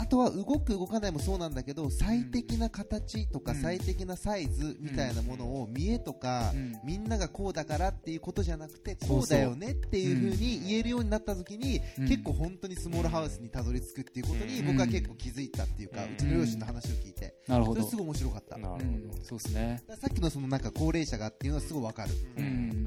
[0.00, 3.62] あとは動く動かないもそうなんだけど最適な形とかうん。
[3.62, 6.72] 最適なサイズみたいなものを見栄とかうん。
[6.84, 12.08] みんながこうだからっていうことじゃなくてそうこうだよねっていう風に言えるようになった時にうん。
[12.08, 14.66] 結構本当にスモールハウスにたどり着くっていうことにうん。
[14.66, 17.80] 僕は結構気づいたっていうかうちの両親の話を聞いてなるほど。
[17.80, 18.58] それすごい面白かった。
[18.58, 19.10] なるうん。
[19.22, 19.82] そうですね。
[19.88, 22.10] らさっきのそのなんか高齢者がっていうのはすごいわかる。
[22.38, 22.81] うん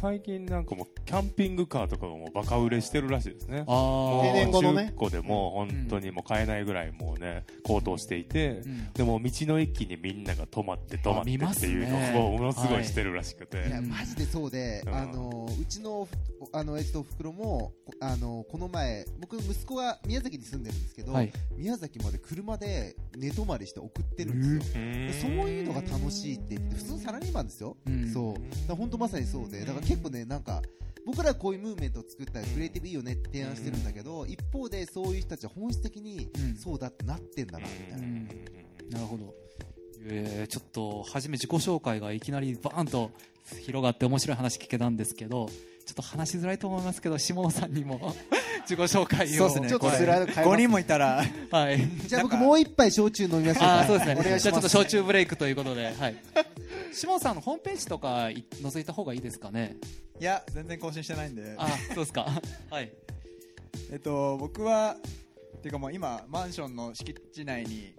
[0.00, 3.64] 最近なんかもうキャンピングカーとかがもうバカ売れしてるらしいですね。
[3.66, 8.92] あもう定年後のね中古でも本当にもう買えないぐらいもうね、高騰していて、うん。
[8.92, 13.66] でも道の駅にみんなが泊まって泊まってっていうのをものすごいしてるらしくて。
[13.66, 13.70] い。
[13.70, 14.94] やマジでそうで、うん。
[14.94, 16.08] あのうちの
[16.52, 21.32] あのえっと袋もこあのこの前僕息子が宮崎に住んでるんですけど、はい。
[21.56, 28.12] 宮崎まで車で寝泊まりして送ってるんですよ、でそういうのが楽しいって言って普通のサラリーマンですよ、うん。
[28.12, 28.36] そ
[28.68, 28.74] う。
[28.74, 30.62] 本当まさにそうでだから結構ねなんか
[31.06, 36.56] 僕らはこういうムーブメントを作ったりクリエイティブいいよねって提案してるんだけど、一方でそういう人たちは本質的にうん。
[36.56, 38.28] そうだってなってんだなみたいな、うん。
[38.90, 39.34] なるほど。
[40.04, 43.10] えーちょっと初め自己紹介がいきなりバーンと
[43.62, 45.48] 広がって面白い話聞けたんですけど
[45.88, 48.14] ちょっと話しづらいと思いますけど下野さんにも
[48.68, 49.38] 自己紹介を。
[49.38, 49.68] そうですね。
[49.70, 51.78] ちょっとこれスライド変えます5人もいたらはい。
[52.06, 53.80] じゃあ僕もう一杯焼酎飲みましょうか。
[53.80, 54.16] あーそうですね。
[54.20, 54.42] お願いします。
[54.42, 56.16] じゃあちょっと焼酎ブレイクということではい。
[56.92, 59.76] シモンさんのホームページとかい覗いた方がいいですかね？
[60.20, 61.54] いや全然更新してないんで。
[61.56, 62.26] あそうですか。
[62.70, 62.92] はい。
[63.90, 64.96] えっと僕は
[65.56, 67.94] っていうかもう今マンションの敷地内に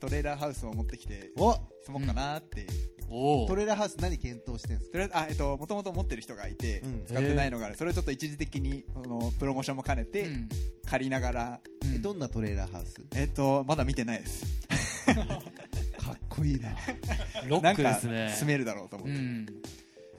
[0.00, 1.52] トレーラーハウスを持ってきてお。
[1.84, 2.66] 住もうかなって、
[3.10, 3.46] お。
[3.46, 4.92] トレーラーハウス何検討してんすか？
[4.92, 7.04] とりあえずあえっともともと持ってる人がいて、うん。
[7.06, 7.76] 使ってないのがある。
[7.76, 10.48] それをちょっと一時的にそのプロモーションも兼ねて、うん。
[10.88, 11.60] 借りながら。
[11.94, 12.96] えどんなトレーラーハウス？
[13.16, 14.44] えっとまだ見てないです。
[15.10, 16.70] かっこいいな。
[17.48, 18.30] ロックですなんね。
[18.30, 19.46] か住めるだろうと思って、うん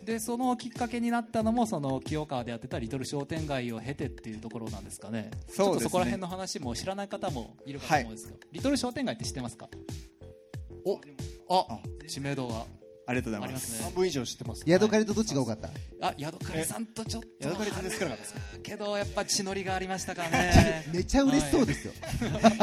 [0.05, 5.29] でそのきっかけになったのもその清川でやってたリトル商店街を経てっていうところなんですかね。
[5.31, 5.55] そうですね。
[5.57, 9.69] ちょっとそこら辺の話も知らない方もいるかと思うんですけど、リトル商店街って知ってますか？
[10.85, 10.99] お
[11.49, 12.65] あ知名度が
[13.07, 13.71] ありがとうございます。
[13.71, 13.83] すね。
[13.85, 15.69] 半分以上知ってますヤドカリとどっちが多かった？
[16.01, 20.85] あヤドカリさんとちょっとヤドカリ全然少なかったですかけどやっぱ血のりがありましたからね。
[20.93, 21.93] めちゃ嬉しそうですよ。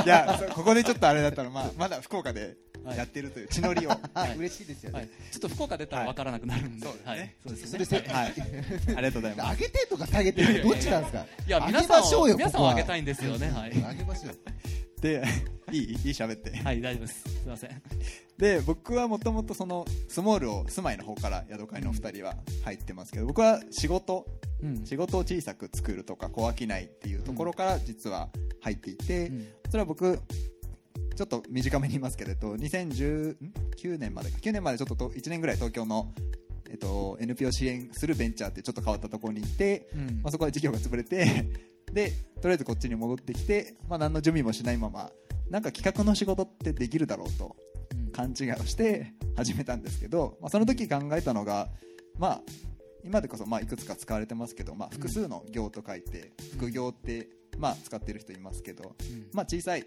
[0.05, 0.09] い。
[0.09, 2.57] やそここでちょっとあれだったら、まあ、まだ福岡ではい
[2.95, 3.97] やってるという血のりを、は
[4.29, 4.37] い。
[4.37, 5.05] 嬉しいですよはい。
[5.05, 7.35] ね、ちょっと福岡出たら分からなくなるんで、はい。
[7.47, 8.05] そうですね。
[8.09, 8.35] はい。
[8.97, 9.61] ありがとうございます。
[9.61, 11.27] 上げてとか下げてどっちなんですか？
[11.47, 12.71] いや皆さんを皆さんをここは。
[12.71, 13.51] あげたいんですよね。
[13.51, 14.39] はい、上げましょう
[15.01, 15.23] で
[15.71, 15.81] いい？
[15.81, 16.51] いい喋って。
[16.59, 17.23] はい、大丈夫です。
[17.23, 17.83] すいません。
[18.39, 24.27] で僕はもともとそのスモールを住まいの方からヤドカリのお二人は入ってますけど僕は仕事
[24.63, 24.85] うん。
[24.85, 28.29] 仕事を小さく作るとか小商いっていうところから実は
[28.61, 29.47] 入っていて、うん。
[29.71, 30.19] それは僕
[31.19, 34.39] ちょっと短めに言いますけれど2019年までか。
[34.39, 36.13] 9年までちょっとと1年ぐらい東京の、
[36.71, 40.21] えっと、NPO 支援するベンチャーってちょっと変わったところに行って、うん。
[40.23, 41.51] まあ、そこで事業が潰れて
[41.93, 45.11] でとりあえずこっちに戻ってきて、まあ、何の準備もしないまま
[45.51, 47.57] なんか企画の仕事ってできるだろうと
[47.93, 48.13] うん。
[48.13, 51.69] 勘違いをして始めたんですけど、まあ、その時考えたのが、
[52.17, 52.43] まあ、
[53.03, 57.29] 今でこそまあいくつか使われてますけど、まあ、複数の行と書いて副業って
[57.59, 59.27] まあ使ってる人いますけど、うん。
[59.33, 59.85] まあ、小さい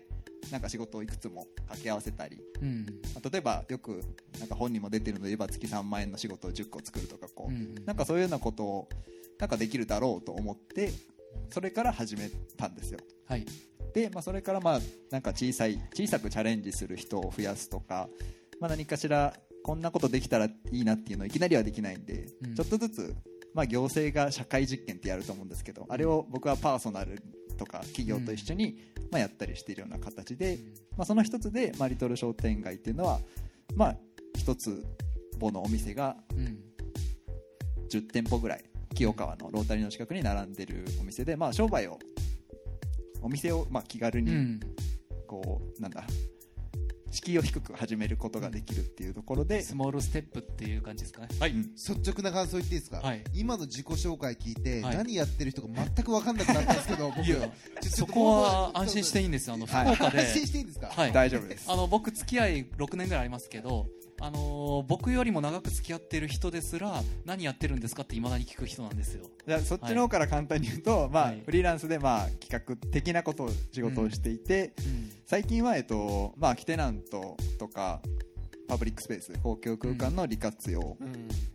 [0.50, 2.86] なんか仕事をいくつも掛け合わせたり、うん。
[3.14, 4.02] まあ、例えばよく
[4.40, 7.76] なんか本にも出てるので言えば月3万円の仕事を10個作るとかこう、うん。
[7.86, 8.90] なんかそういうようなことを
[9.40, 10.92] なんかできるだろうと思って
[11.50, 13.00] それから始めたんですよ。
[13.28, 13.46] はい。
[13.94, 18.10] で、まあ、それからまあなんか小さい小さくチャレンジする人を増やすとか、
[18.60, 22.56] まあ、何かしらこんなことできたらいいなっていうのをいきなりはできないんで、うん。
[22.56, 23.16] ちょっとずつ、
[23.54, 27.22] まあ、行政が社会実験ってやると思うんですけどあれを僕はパーソナル
[27.58, 28.78] とか企業と一緒に、
[29.12, 30.60] まあ、やったりしているような形で、
[30.98, 33.20] まあ、その一つで、まあ、リトル商店街っていうのは、
[33.76, 33.98] まあ、
[34.38, 34.86] 一つ
[35.40, 36.58] 母のお店がうん。
[37.90, 38.64] 10店舗ぐらい
[38.96, 42.00] 清川のロータリーの近くに並んでるお店で、まあ、商売を
[43.22, 44.60] お店をまあ気軽にうん。
[45.28, 46.04] こうなんだ
[47.12, 51.28] 敷居を低く始めることができるっていうところで、スモールステップっていう感じですかね。
[51.40, 51.62] はい、うん。
[51.74, 53.24] 率直な感想言っていいですか、はい。
[53.34, 54.98] 今の自己紹介聞いて、はい。
[54.98, 57.26] 何やってる人か全く分かんなくなったんですけど僕。
[57.26, 57.50] いやちょっ
[57.84, 59.56] とそこは安心していいんですよ。
[59.56, 59.94] あの福はい。
[59.94, 61.12] 岡で、安心していいんですか、はい。
[61.12, 61.70] 大丈夫です。
[61.70, 63.88] あの僕付き合い6年ぐらいありますけど、
[64.22, 69.26] あのー僕よりも長く付き合ってる人ですら何やってるんですかっていまだに聞く人なんですよ。
[69.46, 71.42] じゃあそっちの方から簡単に言うと、まあはい。
[71.46, 74.74] フリーランスでまあ企画的なことを仕事をしていて、
[75.26, 78.02] 最近は、えっとまあ、キテナントとか
[78.68, 81.08] パブリックスペース公共空間の利活用うん。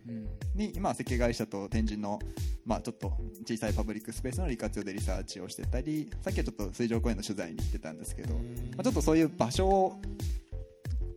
[0.09, 0.27] うん。
[0.55, 2.19] に、今設計会社と天神の、
[2.65, 3.11] まあ、ちょっと
[3.45, 8.41] 小さいパブリックスペースの利活用でリサーチをしてたりさっきはちょっと水上公園の取材に行ってたんですけど、ま
[8.79, 10.01] あ、ちょっとそういう場所を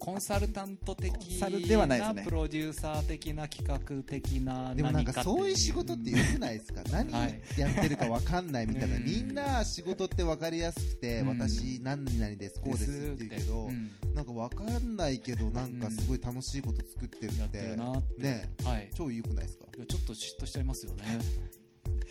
[0.01, 2.15] コンサルタント的コンサルではないですね。
[2.15, 6.83] なプロデューサー的な企画的なでもなんかそういう仕事ってよくないですか？
[6.91, 7.41] 何はい。
[7.59, 9.05] やってるか分かんないみたいな、うん。
[9.05, 11.29] みんな仕事って分かりやすくて、うん。
[11.39, 13.27] 私何々ですこうですって。
[13.27, 13.91] 言うけど、うん。
[14.15, 17.59] なんか分かんないけどなんかすごい楽しいこと作ってるって。
[17.59, 18.23] てるなって。
[18.23, 18.91] ねはい。
[18.95, 19.67] 超良くないですか？
[19.87, 21.05] ちょっと嫉妬しちゃいますよね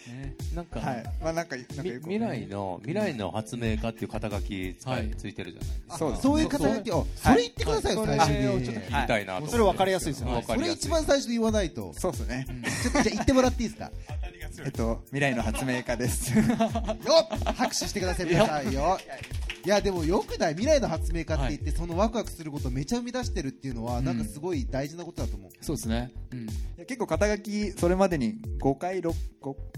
[0.07, 0.35] ね。
[0.55, 1.03] なんか、はい。
[1.21, 5.97] まあなんかなんかみよく未来の未来の発明家っていう肩書きつ,、はいついてるじゃないですか。
[5.97, 6.21] そうです。
[6.21, 8.47] そういう肩書きをそれ言ってくださいよ、それ最初に。
[8.47, 10.33] をちょっと聞きたいなとそれ分かりやすいですよね。
[10.41, 10.81] 分かりやすい。
[10.81, 11.93] それ一番最初に言わないと。
[11.93, 12.45] そうですね、
[12.83, 13.91] ちょっとじゃあ言ってもらっていいですか？
[14.65, 16.35] えっと、未来の発明家です。
[16.37, 17.53] よっ！
[17.53, 18.97] 拍手してください皆さんよ。
[19.65, 19.79] いや。
[19.81, 20.53] でもよくない。
[20.53, 24.05] 未来の発明家って言って、そのワクワクすることをめちゃ生み出してるっていうのは、ん。
[24.05, 25.51] なんかすごい大事なことだと思う。
[25.61, 26.11] そうですね。
[26.31, 26.47] うん。
[26.85, 29.13] 結構肩書きそれまでに5回 6,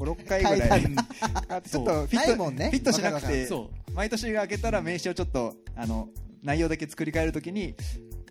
[0.06, 0.82] 6回ぐらい。
[0.84, 2.70] ちょっとフィットね。
[2.70, 6.10] フィットしなくてそ毎年開けたら名刺をちょっとあの
[6.44, 7.76] 内容だけ作り変えるときに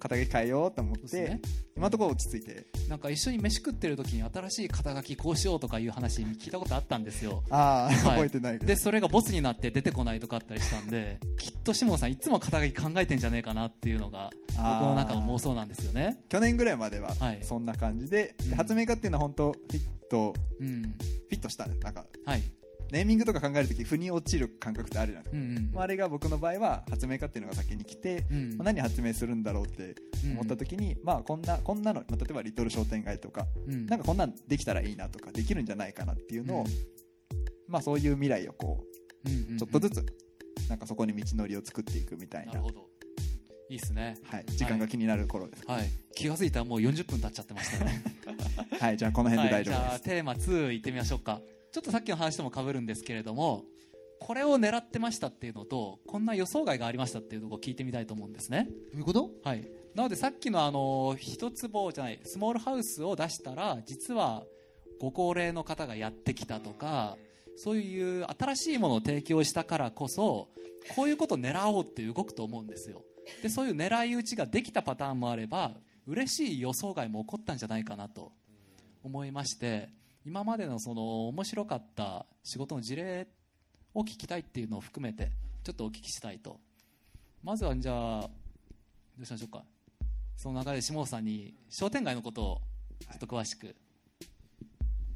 [0.00, 1.40] 肩書き変えようと思って、ね。
[1.76, 2.66] 今のところ落ち着いて。
[2.88, 7.44] なんか一緒に飯食ってる時に新しい肩書きこうしようとかいう話聞いたことあったんですよ。
[7.50, 7.96] ああ、はい。
[7.96, 16.18] 覚えてないでそれがボスになって出てこないとかあったりしたんできっとシモンさんいつも肩書き考えてんじゃねえかなっていうのが僕の中の妄想なんですよね。
[16.28, 17.38] 去年ぐらいまでははい。
[17.42, 18.56] そんな感じで,で、うん。
[18.56, 20.34] 発明家っていうのは本当フィット。
[20.58, 20.82] うん。
[20.82, 21.66] フィットした。
[21.66, 22.42] なんかはい
[22.92, 25.70] ネーミングとか考えるとき腑に落ちる感覚ってあるじゃないですか、うんうん。
[25.72, 29.94] まあ、あれが僕の場合は発明家っていうのが先に来て、うんまあ何発明するんだろうって
[30.24, 33.86] 思った時に、まあこんなこんなの、まあ、例えばリトル商店街とか、うん。
[33.86, 36.66] なんかこんなんできたらいいなとかできるんじゃないかなっていうのを、うん。
[37.68, 38.84] まあそういう未来をこ
[39.24, 39.54] うんうんうん。
[39.56, 40.06] うちょっとずつ
[40.68, 42.86] なんかそこに道のりを作っていくみたいな、なるほど。
[43.68, 44.16] いいっすね。
[44.24, 45.88] はい、時間が気になる頃です、はい。
[46.14, 48.02] 気が付いたらもう40分経っちゃってましたね。
[48.80, 51.40] はい、じゃあこの辺で大丈夫はい、じゃです、あテーマ2いってみましょうか
[51.72, 53.64] ちょっとさっきの話とも被るんですけれども
[54.18, 58.68] これを狙ってましたっていうのとこんな予想外がありましたっていうのを聞いてみたいと思うんですね。
[58.92, 59.30] どういうこと？
[59.42, 59.66] はい。
[59.94, 64.44] なのでさっきのあの一坪じゃないスモールハウスを出したら実は
[65.00, 67.16] ご高齢の方がやってきたとか
[67.56, 70.48] そういう新しいものを提供したからこそ
[70.94, 73.02] こういうことを狙おうって動くと思うんですよ。
[73.42, 75.72] でそういう狙い撃ちができたパターンもあれば
[76.06, 78.32] 嬉しい予想外も起こったんじゃないかなと
[79.02, 79.88] 思いまして
[80.24, 83.26] 今までのその面白かった仕事の事例
[83.94, 85.30] を聞きたいっていうのを含めて
[85.64, 86.58] ちょっとお聞きしたいと。
[87.42, 88.28] まずはじゃあど
[89.22, 89.64] うしましょうか。
[90.36, 92.60] その中で下尾さんに商店街のことを
[93.00, 93.74] ちょっと詳しく。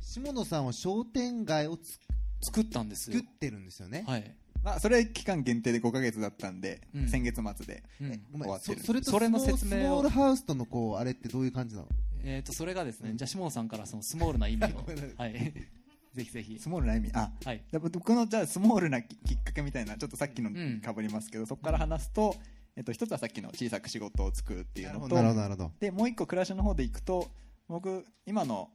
[0.00, 1.98] 下野さんは商店街をつ
[2.42, 7.08] 作ったんですよ作ってるんですよね、はい、まあ、それ期間限定で5ヶ月だったんで、うん。
[7.08, 8.40] 先月末でうん。
[8.40, 9.80] 終わってるそそれとそれのスモー説明を。
[9.82, 11.88] スモールハウスとのこうあれってどういう感じなの？
[12.24, 14.84] えー、とそれがですね、じゃあ下尾さんからそのスモールな意味を。
[15.18, 15.32] はい。
[16.14, 16.58] ぜひぜひ。
[16.58, 17.10] スモールな意味。
[17.12, 17.62] あはい。
[17.70, 20.80] で僕のじゃあスモールなききっかけみたいなちょっとさっきのん。
[20.80, 22.36] かぶりますけど、そこから話すと、
[22.76, 25.40] えっと、一つはさっきの小さく仕事を作るっていうのとなるほど。
[25.40, 27.30] なるほどでもう一個暮らしの方でいくと
[27.68, 28.70] 僕今の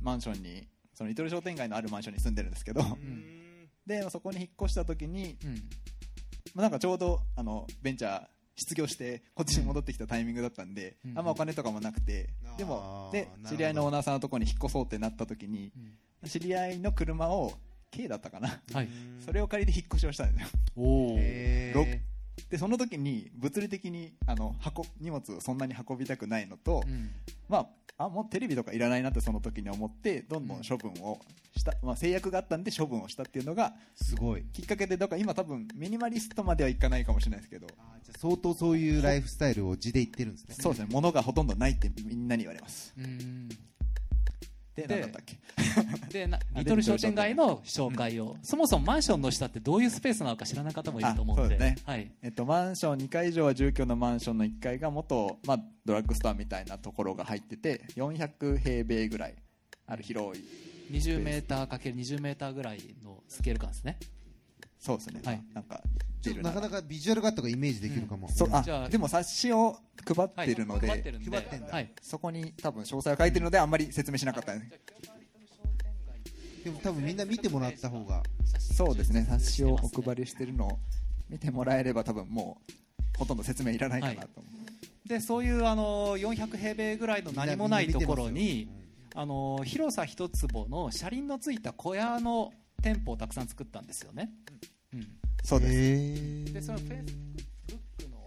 [0.00, 2.82] マンションにそのリトル商店街のあるマンションに住んでるんですけど、
[3.86, 5.54] でそこに引っ越した時に、うん。
[6.54, 8.26] まあ、なんかちょうどあのベンチャー
[8.56, 11.18] 失業してこっちに戻ってきたタイミングだったんで、うん。
[11.18, 12.56] あんまお金とかもなくて、うん。
[12.56, 15.72] でもで知り合いのオーナーさんのところに引っ越そうってなった時に、
[16.26, 17.52] 知り合いの車を
[17.90, 18.60] K だったかな。
[18.72, 18.88] はい。
[19.24, 20.48] それを借りて引っ越しをしたんですよ。
[20.76, 21.18] お
[22.50, 27.10] でその時に物理的にあの運荷物をそんなに運びたくないのと、うん。
[27.48, 27.66] まあ
[28.04, 31.20] あもうテレビとかいらないなってその時に思ってどんどん処分を
[31.54, 34.44] した、まあ、制約があったんで処分をしたっていうのがすごい。
[34.52, 37.66] きっかけでだから今多分ミニマリストまではいかないかもしれないですけど。
[38.18, 40.54] 相当そういうライフスタイルを地で言ってるんですね。
[40.58, 40.88] そうですね。
[40.90, 42.94] 物がほとんどないってみんなに言われます。
[42.98, 43.48] うん
[44.74, 45.38] でで何だっけ？
[46.10, 51.58] でリトル商店街の紹介を、そもそもマンションの下ってどういうスペースなのか知らない方もいると思うんで。
[51.58, 51.76] ね。
[51.84, 52.10] はい。
[52.22, 59.34] えっと、マンション2階以上は住居のマンションの1階が元、まあ、ドラッグストアみたいなところが入ってて400平米ぐらい
[59.86, 60.44] ある広い
[60.90, 63.98] 20メーターかける20メーターぐらいのスケール感ですね
[64.82, 65.42] そうですね、はい。
[65.54, 65.80] なんか
[66.20, 68.48] ちょっとなかなかかビジュアルがあった方がイメージできるかも、そう。
[68.50, 71.72] あじゃあでも冊子を配ってるので、はい、配ってるんだ。
[71.72, 74.72] はい、そこに多分詳細を書いてるのであんまり説明しなかったね。
[76.64, 78.24] でも多分みんな見てもらった方が。
[78.58, 79.24] そうですね。
[79.28, 80.78] 冊子をお配りしてるのを
[81.28, 84.40] 見てもらえれば多分もうほとんど説明いらないかなと。
[84.40, 84.46] 思
[85.06, 88.68] う、でそういうあの400平米ぐらいの何もないところに
[89.14, 92.52] あの広さ一坪の車輪のついた小屋の
[92.82, 94.30] 店舗をたくさん作ったんですよね、
[94.92, 95.06] うん、
[95.42, 97.14] そうです、でそのフェイス
[97.68, 98.26] ブックの,、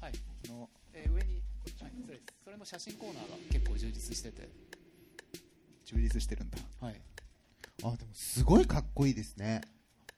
[0.00, 0.12] はい、
[0.48, 1.42] のえー上に、
[1.80, 4.48] はい、それですそれの写真コーナーが結構充実してて、
[5.84, 6.58] 充実してるんだ。
[6.80, 7.00] はい、
[7.82, 9.60] あでもすごいかっこいいですね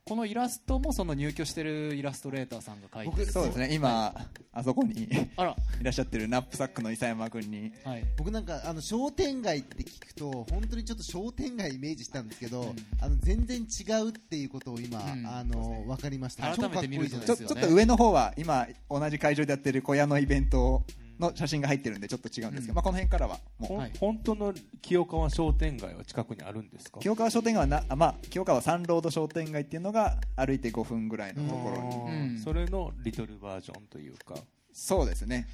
[0.07, 3.31] このイラストもその入居してるイラストレーターさんが描いてる。
[3.31, 3.73] そうですね。
[3.73, 4.15] 今
[4.53, 7.73] あそこにいあら、らっしゃってるナップサックの伊佐山君に。
[7.83, 12.75] はい、僕なんかあの商店街って聞くと本当にちょっと商店街イメージしたんですけど、ん。
[13.01, 15.27] あの全然違うっていうことを今、うん。
[15.27, 16.55] あの分かりました。
[16.55, 20.83] 改めて見ると超かっこいいじゃないですちょちょっと上の方は今同じ会場でやってる小屋のイベント
[21.19, 22.75] の写真が入ってるんでちょっと違うんですけど、うん。
[22.75, 23.91] まあ、この辺からはもう、はい。
[23.99, 26.99] 本当の清川商店街は近くにあるんですか？
[26.99, 32.31] 清川商店街はなあ、まあ、清川サンロード商店街っていうのが歩いて5分ぐらいのところに。
[32.31, 32.39] うん。
[32.39, 34.35] それのリトルバージョンというか。
[34.79, 35.47] そうですね。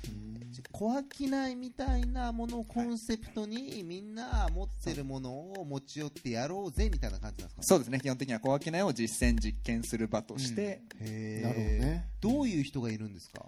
[0.74, 7.64] 小商いみたいなものをコンセプトに、みんな持ってるものを持ち寄ってやろうぜみたいな感じなんですか？
[7.64, 8.02] そうですね。
[8.02, 11.48] 基本的には小商いを実践実験する場として、へー。
[11.48, 12.10] なるほどね。
[12.20, 13.46] どういう人がいるんですか？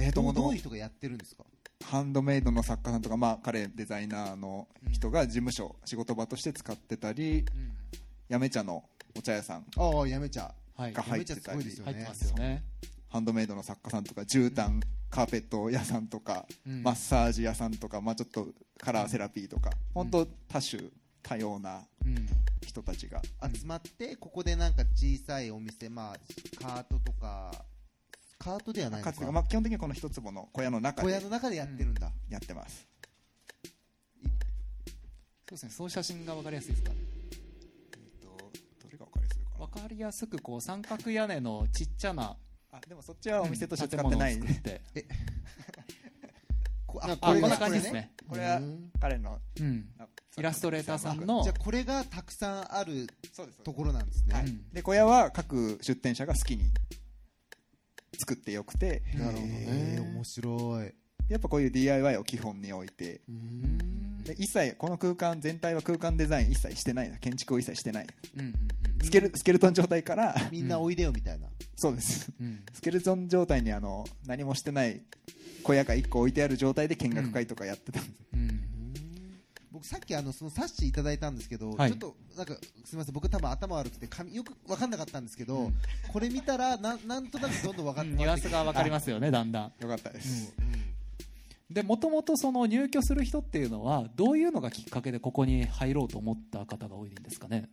[0.00, 1.44] えーとどどういう人がやってるんですか？
[1.84, 7.72] ハンドメイドの作家さんとか、まあ、彼デザイナーの人が事務所仕事場として使ってたりうん。
[8.30, 8.84] 八女茶の
[9.16, 11.92] お茶屋さんああやめちゃはい、が入ってたりごいですよね。
[11.92, 12.62] 入ってますよね、
[13.08, 14.80] ハンドメイドの作家さんとか絨毯、
[15.10, 16.82] カーペット屋さんとか、うん。
[16.84, 18.46] マッサージ屋さんとか、まあ、ちょっと
[18.78, 20.82] カラーセラピーとか、本当多種
[21.20, 22.28] 多様なうん。
[22.64, 23.20] 人たちが。
[23.52, 26.16] 集まってここでなんか小さいお店まあ
[26.62, 27.50] カートとか
[28.38, 29.12] カートではないのか。
[29.12, 32.86] かつてまあ、基本的にはこの一坪の小屋の中で小屋の中でやってるんだ、やってます、
[33.74, 35.70] そうですね。
[35.70, 36.90] その写真が分かりやすいですか？
[36.90, 36.96] ね
[37.94, 38.28] えっと
[38.82, 42.36] どれが分かりやすいかわかりやすくこう三角屋根のちっちゃな
[42.70, 44.80] あでもそっちはお店として使ってない、建物を作って。
[46.86, 48.12] こああこんな感じですこれね。
[48.28, 49.88] これはうん彼のうん。
[49.98, 50.06] あ
[50.38, 54.46] イラストレーターさんのじゃあこれがたくさんあるそうですところなんですね、はい。
[54.46, 56.62] うんで小屋は各出店者が好きに
[58.18, 59.02] 作ってよくて。
[59.14, 60.00] なるほどね。
[60.00, 60.92] 面白い。
[61.28, 63.20] やっぱこういう DIY を基本に置いて。
[63.28, 64.18] うん。
[64.24, 67.18] で一切この空間全体は空間デザイン一切してないな。
[67.18, 68.06] 建築を一切してない
[68.36, 68.54] うんうん
[69.02, 70.34] スケルスケルトン状態から。
[70.50, 71.46] みんなおいでよみたいな、
[71.76, 72.32] そうです。
[72.40, 72.46] うん。
[72.46, 75.02] うんスケルトン状態にあの何もしてない
[75.62, 78.00] 小屋が1個置いてある状態で見学会とかやってた。
[78.00, 78.27] んです、うん
[79.78, 81.90] 僕さっきあのその冊子いただいたんですけど、はい。
[81.90, 82.54] ちょっとなんか
[82.84, 85.74] すみません僕多分頭悪くて紙よく分かんなかったんですけど、うん。
[86.12, 89.72] これ見たらななんとなくどんどん分かってニュアンスが分かりますよねだんだん。
[89.80, 90.52] よかったです、
[91.70, 97.68] でもともとその入居する人っていうのはどういうのがきっかけでここに入ろうと思った方が多いんですかね？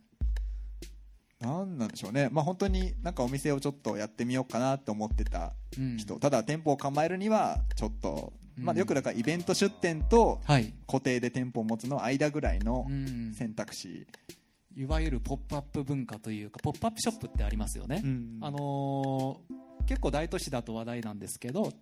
[1.40, 2.28] なんなんでしょうね。
[2.30, 5.96] まあ本当になんかお店をちょっとやってみようかなって思ってたうん。
[5.96, 14.06] 人、ただ店舗を構えるにはちょっと、まあ、うんよくだからイベント出店とはい、固定で店舗を持つの間ぐらいのうん、選択肢、
[14.76, 18.38] いわゆるポップアップ文化というかポップアップショップってありますよね、うん。
[18.42, 21.72] あのー結構大都市だと話題なんですけど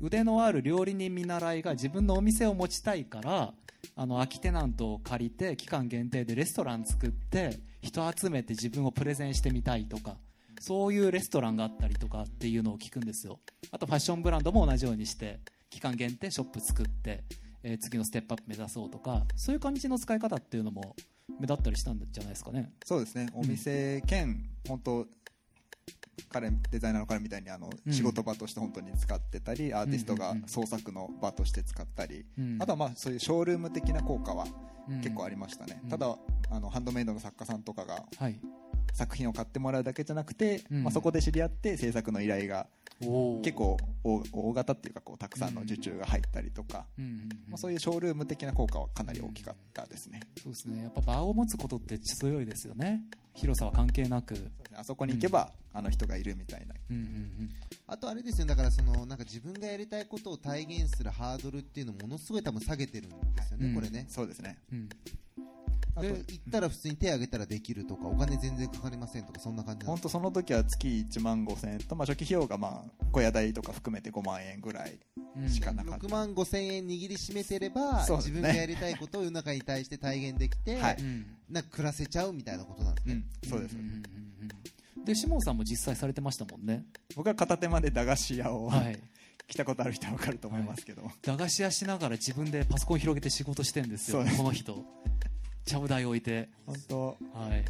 [0.00, 3.54] 腕のある料理人見習いが自分のお店を持ちたいから
[3.94, 10.16] あの空きテナントを借りて期間限定でレストラン作って人集めて自分をプレゼンしてみたいとか
[10.60, 13.40] そういうレストランがあったりとかっていうのを聞くんですよ。
[13.70, 15.40] あとファッションブランドも同じようにして
[15.70, 17.24] 期間限定ショップ作って、
[17.62, 20.94] えー次のステップアップ目指そうとかそういう感じの使い方っていうのも
[21.40, 22.70] 目立ったりしたんじゃないですかね。
[22.84, 23.28] そうですね。
[23.34, 25.06] お店兼本当
[26.28, 27.92] 彼デザイナーの彼みたいにあの、うん。
[27.92, 30.48] 仕事場として本当に使ってたりアーティストがうんうんうん。
[30.48, 32.58] 創作の場として使ったり、うん。
[32.60, 34.46] あとはまあそういうショールーム的な効果は
[34.88, 35.00] うん。
[35.00, 35.88] 結構ありましたね、うん。
[35.90, 36.16] ただ
[36.50, 38.40] あのハンドメイドの作家さんとかがはい。
[38.92, 40.84] 作品を買ってもらうだけじゃなくて、うん。
[40.84, 42.66] まあ、そこで知り合って制作の依頼が
[43.00, 46.86] 結構大大型っていうかこうたくさんの受注が入ったりとか、
[47.48, 50.84] まあ、そういうショールーム的な効果はかなり大きかったですね、そうですね。
[50.84, 53.02] やっぱ場を持つことって強いですよね。
[53.34, 54.50] 広さは関係なく。
[54.74, 56.74] あそこに行けば、あの人がいるみたいな。
[56.90, 57.50] うんうん
[57.88, 63.74] あとあれですよだからそのなんか自分がやりたいことを体現するハードルっていうのをものすごい多分下げてるんですよね、うん。
[63.76, 64.06] これね。
[64.08, 64.58] そうですね。
[64.72, 64.88] うんうん
[65.96, 74.98] あとで行ったら普通に手挙げたらできるとかお金全然かかりませんとかそんな感じ本当その時は月1万5000円と、まあ、初期費用がまあ小屋代とか含めて5万円ぐらい
[75.36, 78.16] うんしかなかった、6万5千円握りしめてれば、ね。
[78.16, 80.96] 自分がやりたいことを世の中に対して体現できて、はい。
[80.98, 81.26] うん。
[81.50, 83.86] なんか暮らせちゃうみたいなことなんですね、うん、そうです、んんうん
[84.96, 85.04] うん。
[85.04, 86.84] でシモンさんも実際されてましたもんね。
[87.14, 88.98] 僕は片手間で駄菓子屋を、はい。
[89.46, 94.24] 来たことある人は分かると思いますけど、駄菓子屋しながら自分でパソコン広げて仕事してんですよ。
[94.36, 94.84] この人
[95.66, 96.48] ちゃぶ台置いて。
[96.64, 97.06] 本当。
[97.06, 97.16] は
[97.48, 97.64] い。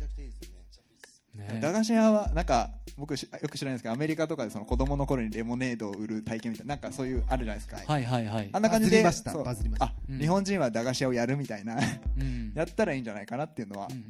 [1.37, 1.61] ね。
[1.61, 8.51] 駄菓子屋はなんか僕しよく知らないんですけどアメリカとかでその子供の頃にレモネードを売る体験みたいななんかそういうあるじゃないですか、はいはいはい。
[8.53, 9.45] あんな感じでバズりましたそう。
[9.45, 9.87] バズりました。
[9.87, 10.19] あ、うん。
[10.19, 11.77] 日本人は駄菓子屋をやるみたいな
[12.19, 12.53] うん。
[12.55, 14.03] やったらいいんじゃないかなっていうのは、うんうん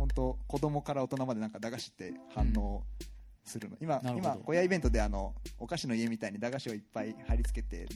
[0.00, 2.82] 本当子供から大人までなんか駄菓子って反応
[3.44, 4.18] するの、今なるほど。
[4.18, 7.86] 今小屋イベントであのお菓子の家みたいに駄菓子をいっぱい貼り付けて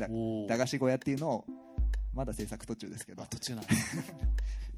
[0.46, 1.44] 駄菓子小屋っていうのを
[2.14, 3.22] まだ制作途中ですけど。
[3.22, 4.04] あ途中なんですね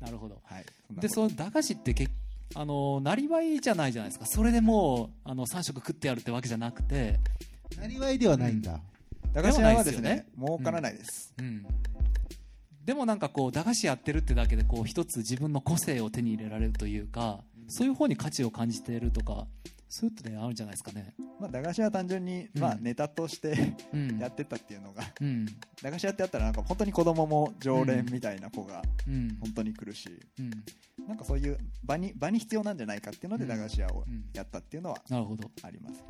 [0.01, 0.41] なるほど。
[0.45, 0.64] はい。
[0.91, 2.09] でその駄菓子ってけ
[2.55, 4.26] あのなりわいじゃないじゃないですか。
[4.26, 7.18] それでもうあの3食食ってやるってわけじゃなくて、
[7.78, 8.80] なりわいではないんだ、
[9.32, 11.66] 駄菓子屋はですね儲からないです、うん、
[12.84, 19.47] でもなんかこう駄菓子やってるってだけでこう一つ自分の個性を手に入れられるというか、そういう方に価値を感じているとか
[19.89, 22.82] そういうのあるんじゃないですかね、まあ、駄菓子屋は単純に、まあ、うん。
[22.82, 24.18] ネタとしてうん。
[24.18, 25.47] やってったっていうのが、うん
[25.83, 29.37] 駄菓子屋ってあったらなんか本当に子供も常連みたいな子がうん。
[29.41, 30.09] 本当に来るし、
[30.39, 30.51] うん、
[31.07, 35.51] なんかそういう場に場に必要なんじゃないかっていうのでうん駄菓子屋をうんやったっていうのはなるほど。
[35.62, 36.03] あります、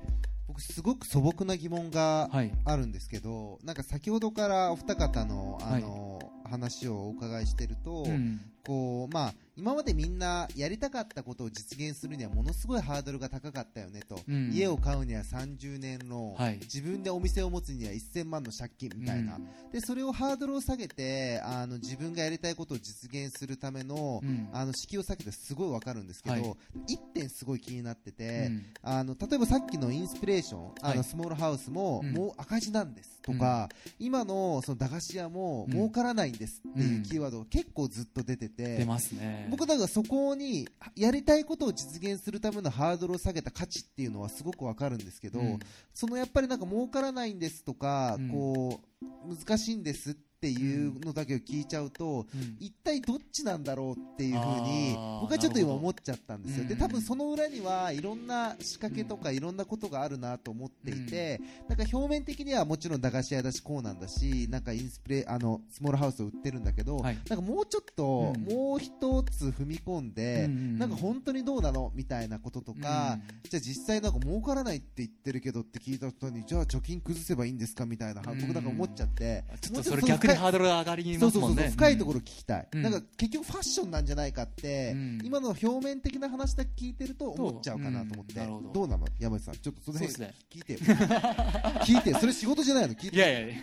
[0.48, 2.52] 僕すごく素朴な疑問がはい。
[2.64, 14.50] あるんですけど、なんか先ほどからお二方のあの、話をお伺いしてると、うんこうまあ、今までみんなやりたかったことを実現するにはものすごいハードルが高かったよねと、うん。
[14.52, 16.58] 家を買うには30年ローン、はい。
[16.58, 19.38] 自分でお店を持つには1000万の借金みたいな、
[19.72, 24.48] でそれをハードルを下げてあの自分がやりたいことを実現するための,、うん。
[24.52, 26.54] あのを下げてすごいわかるんですけど、はい。
[26.88, 28.64] 一点すごい気になってて、うん。
[28.82, 30.96] あの例えばさっきのインスピレーション、あはい。
[30.98, 32.12] のスモールハウスも、うん。
[32.12, 39.48] もう赤字なんですとか、今のその駄菓子屋もうん儲からないんですっていううんキーワードが結構ずっと出てて、出ますね。
[39.50, 45.58] 僕だからそこにやりたいことを実現するためのハードルを下げた価値っていうのはすごくわかるんですけど、うん。
[45.92, 48.28] そのやっぱりなんか儲からないんですとか、うん。
[48.30, 52.56] こう難しいんですってっていうのだけを聞いちゃうと、うん。
[52.60, 67.18] 一体どっちなんだろうっていうふうに僕はちょっと今思っちゃったんですよ、うんで多分その裏にはいろんな仕掛けとかいろんなことがあるなと思っていて、なんか表面的にはもちろん駄菓子屋だしこうなんだしなんかインスピレあのスモールハウスを売ってるんだけど、はい。
[67.28, 68.42] なんかもうちょっと、うん。
[68.42, 73.18] もう一つ踏み込んで、なんか本当にどうなのみたいなこととか、
[73.48, 81.50] じゃあ実際なんか儲からないって言ってるけどって聞いた途にじゃあ貯金崩せばいいんですかみたいな、うん僕なんか思っちゃってちょっとそれ逆にハードルが上がりそうそうそうそう。
[81.50, 82.82] ますもんね深いところ聞きたい、うん。
[82.82, 85.20] なんか結局ファッションなんじゃないかって、うん。
[85.24, 88.44] 今の表面的な話だけ聞いてると思っちゃうかなと思って、う。
[88.44, 89.06] んどどうなの？
[89.18, 89.56] 山内さん。
[89.56, 90.14] ちょっとその辺
[90.50, 90.78] 聞いてよ。
[91.84, 92.18] 聞いてよ。
[92.18, 92.94] それ仕事じゃないの？
[92.94, 93.54] 聞いていやいや。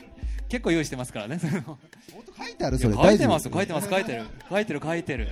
[0.50, 1.40] 結構用意してますからね。
[1.40, 1.78] その本
[2.36, 2.78] 当書いてある？
[2.78, 2.96] それ。
[2.96, 4.24] 書いてます書いてます書いてる。
[4.50, 5.28] 書いてる書いてる。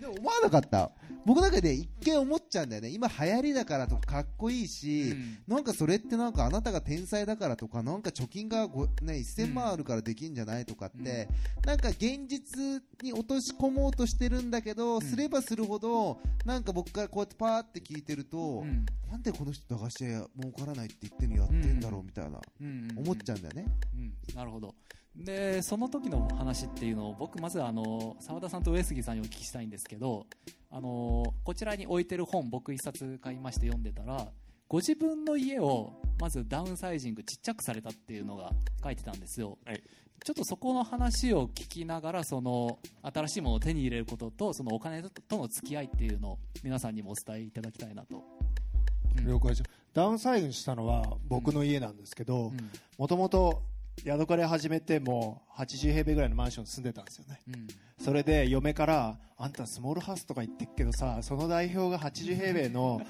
[0.00, 0.90] でも思わなかった
[1.28, 2.88] 僕なんかで一見思っちゃうんだよね。
[2.88, 5.38] 今流行りだからとかかっこいいし、うん。
[5.46, 11.28] なんかそれってなんかあなたが天才だからとかなんか貯金がご、ね、1000万あるからできんじゃないとかって、
[11.66, 15.02] なんか現実に落とし込もうとしてるんだけど、ん。
[15.02, 18.86] すればするほどなんか僕からこうやってパーって聞いてると、うん。
[19.10, 22.88] なんでこの人駄菓子屋儲からないって言ってるのやってんだろうみたいな、うん。
[22.96, 23.66] 思っちゃうんだよね。
[23.94, 24.34] うん。
[24.34, 24.74] なるほど
[25.18, 30.26] でその時の話っていうのを僕まずあの澤田さんと上杉さんにお聞きしたいんですけど
[30.70, 34.28] あのこちらに置いてる本僕一冊買いまして読んでたら
[34.68, 38.52] ご自分の家をまずダウンサイジングちっちゃくされたっていうのが
[38.82, 39.82] 書いてたんですよ、はい。
[40.24, 49.62] ちょっとそこの話を聞きながらその新しいものを手に入れることとそのお金との付き合いっていうのを皆さんにもお伝えいただきたいなと、うん了解です。
[49.94, 52.70] ダウンサイズしたのは僕の家なんですけどうん。
[52.98, 53.62] もともと
[54.04, 57.40] ヤドカリ始めてもう80平米ぐらいのマンションに住んでたんですよね。
[57.48, 57.66] うん。
[57.98, 63.02] それで嫁からあんたスモールハウスとか言ってっけどさその代表が80平米の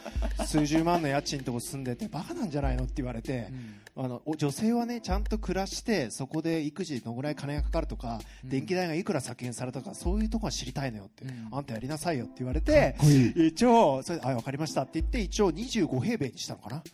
[0.47, 3.49] 数十万の家賃のとこ住んでてバカなんじゃないのって言われて
[3.97, 4.05] うん。
[4.05, 8.51] あのお女性はねちゃんと暮らしてそこで育児どのぐらい金がかかるとか、うん。
[8.51, 11.49] 電気代がいくら削減されたとかそういうとこは知りたいのよって、うん。
[11.51, 12.97] あんたやりなさいよって言われて
[13.37, 16.79] 一応それあ分かりましたって言って一応25平米にしたのかな。
[16.79, 16.91] で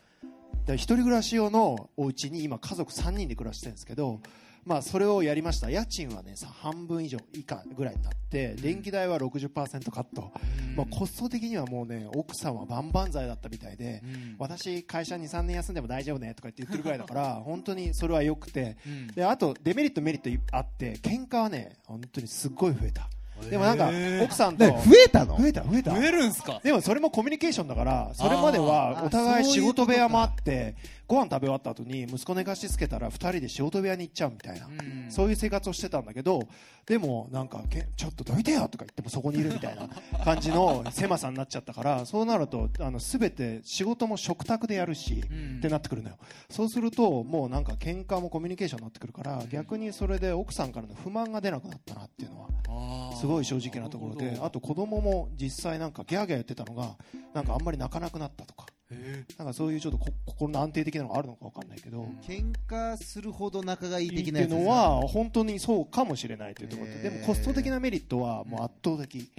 [0.73, 4.21] 一人暮らし用のお家に今家族3人で暮らしてるんですけど
[4.65, 5.71] まあそれをやりました。
[5.71, 10.33] 家賃はねさ半分以上以下ぐらいになって電気代は60%カット、
[10.75, 14.37] まあ、コスト的にはもうね奥さんは万々歳だったみたいで、うん。
[14.39, 18.77] 私会社23年休んでも大丈夫ねとか言って言ってるぐらいだから 本当にそれは良くて。
[18.87, 19.07] うん。
[19.09, 23.09] であとデメリットメリットあって喧嘩はね本当にすっごい増えた
[23.51, 23.91] でもなんか
[24.23, 24.65] 奥さんと。
[24.65, 25.39] で増えたの？
[25.39, 25.91] 増えた増えた。
[25.95, 26.61] 増えるんすか？
[26.63, 30.75] でもそれもコミュニケーションだからそれまであはーお互い仕事部屋もあって
[31.07, 35.11] ご飯食べ終わった後に息子寝かしつけたら2人で仕事部屋に行っちゃうみたいなうん。
[35.11, 36.49] そういう生活をしてたんだけど
[36.87, 39.89] でもなんかけちょっとどいてよとか言ってもそこにいるみたいな
[40.25, 45.59] 感じの狭さになっちゃったから そうなるとあの全て仕事も食卓でやるしうん。
[45.59, 46.17] ってなってくるのよ。
[46.51, 56.95] そうするともうなんか喧嘩もコミュニケーションになってくるから逆にそれで奥さんからの不満が出なくなったなっていうのはすごい正直なところであと子供も実際なんかギャーギャーやってたのが
[57.33, 58.67] なんかあんまり泣かなくなったとか。
[59.39, 69.31] なんかそういうちょっとこ心の安定的なのがあるのかわかんないけど、っ喧嘩するほど仲がいいてい的なやつですねうのは本当にそうかもしれないというところででもコスト的なメリットはもう圧倒的、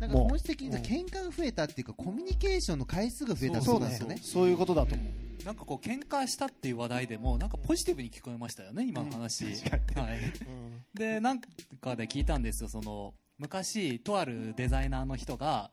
[0.00, 0.10] なん。
[0.10, 3.80] かもう本質的に喧嘩が増えたっていうかコミュニケーションの回数が増えたってそうね。
[3.80, 4.18] ことですよね。
[4.22, 9.54] そういうことだと思う、なんかこう喧嘩したっていう話題でもなんかポジティブに聞こえましたよね今の話、はい、
[10.92, 15.70] でなんかで聞いたんですよその昔とあるデザイナーの人が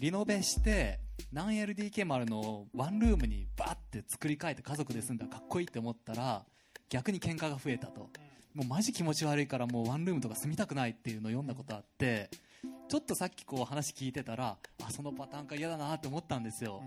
[0.00, 1.00] リノベして
[1.32, 6.44] 何 LDK もあるのをワンルームにバーって作り変えて家族で住んだらかっこいいって思ったら
[6.88, 8.08] 逆に喧嘩が増えたと。
[8.54, 12.28] もうマジ気持ち悪いからもうワンルームとか住みたくないっていうのを読んだことあって
[12.88, 16.82] ちょっとさっきこう話聞いてたらあそのパターンか嫌だなって思ったんですよ、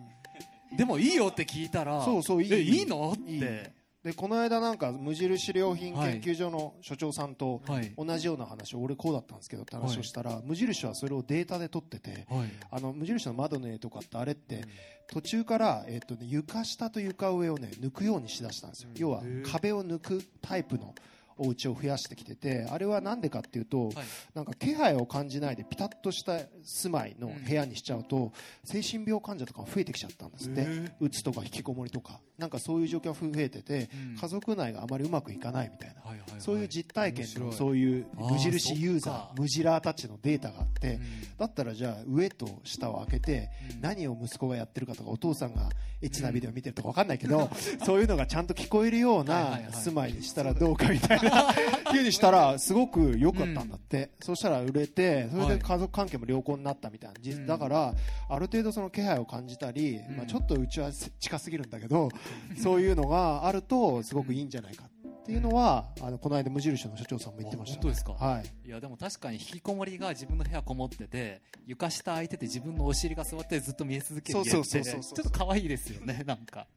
[0.75, 2.85] でもいいよって聞いたらそうそういいえいい。
[2.85, 3.13] の？
[3.13, 3.71] って
[4.03, 7.93] でこの間なんか無印良品研究所の所長さんとはい。
[7.97, 12.49] 同じような話を俺こうだったんですけどって話をしたら、無印はそれをデータで取っててはい。
[12.71, 14.65] あの無印の窓の絵とかってあれって
[15.07, 19.21] 途中から、えっとね、床下と床上をね抜くようにしだしたんですよ、要は
[19.51, 20.95] 壁を抜くタイプの
[21.37, 23.95] お家を増やしてきててあれはなんでかっていうと、はい。
[24.33, 28.31] なんか気配を感じないでピタッとした住まいの部屋にしちゃうと、
[28.63, 30.67] 精神病患者とかが増えてきちゃったんですって。
[30.99, 34.17] うつとか引きこもりとかなんかそういう状況が増えてて、うん。
[34.17, 36.41] 家族内があまりうまくいかないみたいな、はいはいはい。
[36.41, 37.53] そういう実体験の面白い。
[37.53, 41.01] そういう無印ユーザあー無ジラーたちのデータがあって、うん。
[41.37, 43.81] だったらじゃあ上と下を開けて、うん。
[43.81, 45.69] 何を息子がやってるかとかお父さんが
[46.01, 47.47] エッチなビデオ見てるとか分かんないけど、
[47.85, 51.53] そういうのがちゃんと聞こえるようなはい住まいにしたらどうかみたいな。
[51.91, 57.93] ふうにしたらすごく良かったんだって、そしたら売れてそれで家族関係も良好になったみたいな、だから
[58.29, 62.09] ある程度その気配を感じたり、まあ、ちょっとうちは近すぎるんだけど、
[62.57, 68.13] そういうのがあるとすごくいいんじゃないかっていうのはあのこの間無印の社長さんも言ってました、あ本当ですか？
[68.13, 68.67] はい。
[68.67, 76.67] いやでも確かに引きこもりが自分の部屋こもってて床下空いてて自分のお尻が座ってずっと見え続ける家ってちょっと可愛いですよねなんか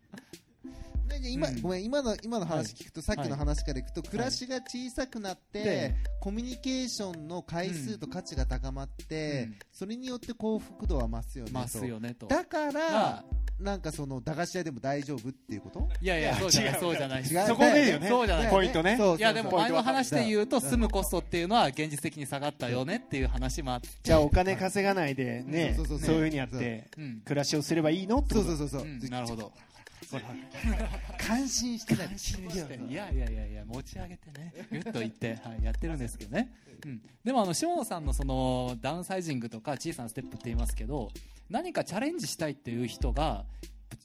[1.31, 1.61] 今、うん。
[1.63, 9.59] ごめん今の今の話聞くと、さっきの話からいくと、暮らしが小さくなって、でコミュニケーションの回数と価値が高まって、うん。
[9.73, 11.55] それによって幸福度は増すよねと。
[11.59, 12.27] ますよねと。
[12.27, 13.25] だから、まあ。
[13.61, 15.89] なんかその駄菓子屋でも大丈夫っていうこと？
[16.01, 16.81] いやいやそうじゃない違う。
[16.81, 17.23] そうじゃない。
[17.23, 18.09] 違うそこでよね。
[18.09, 18.51] そうじゃない。
[18.51, 18.97] ポイントね。
[18.97, 20.63] そういやでも前の話で言うとうん。
[20.63, 23.89] 住むコストっていうのは現実的に下がったよねっていう話もあって。
[24.03, 27.21] じゃあお金稼がないでねそういうふうにやってうん。
[27.25, 28.47] 暮らしをすればいいのってこと？
[28.49, 28.99] そうそうそうそう、うん。
[29.09, 29.53] なるほど
[31.19, 32.09] 感心してない
[32.89, 34.53] いやいやいやいや持ち上げてね。
[34.71, 36.53] ぐっと言って、はい、やってるんですけどね、
[36.85, 41.11] うん、でもあの下野さんのそのダウンサイジングとか小さなステップって言いますけど
[41.49, 43.45] 何かチャレンジしたいっていう人が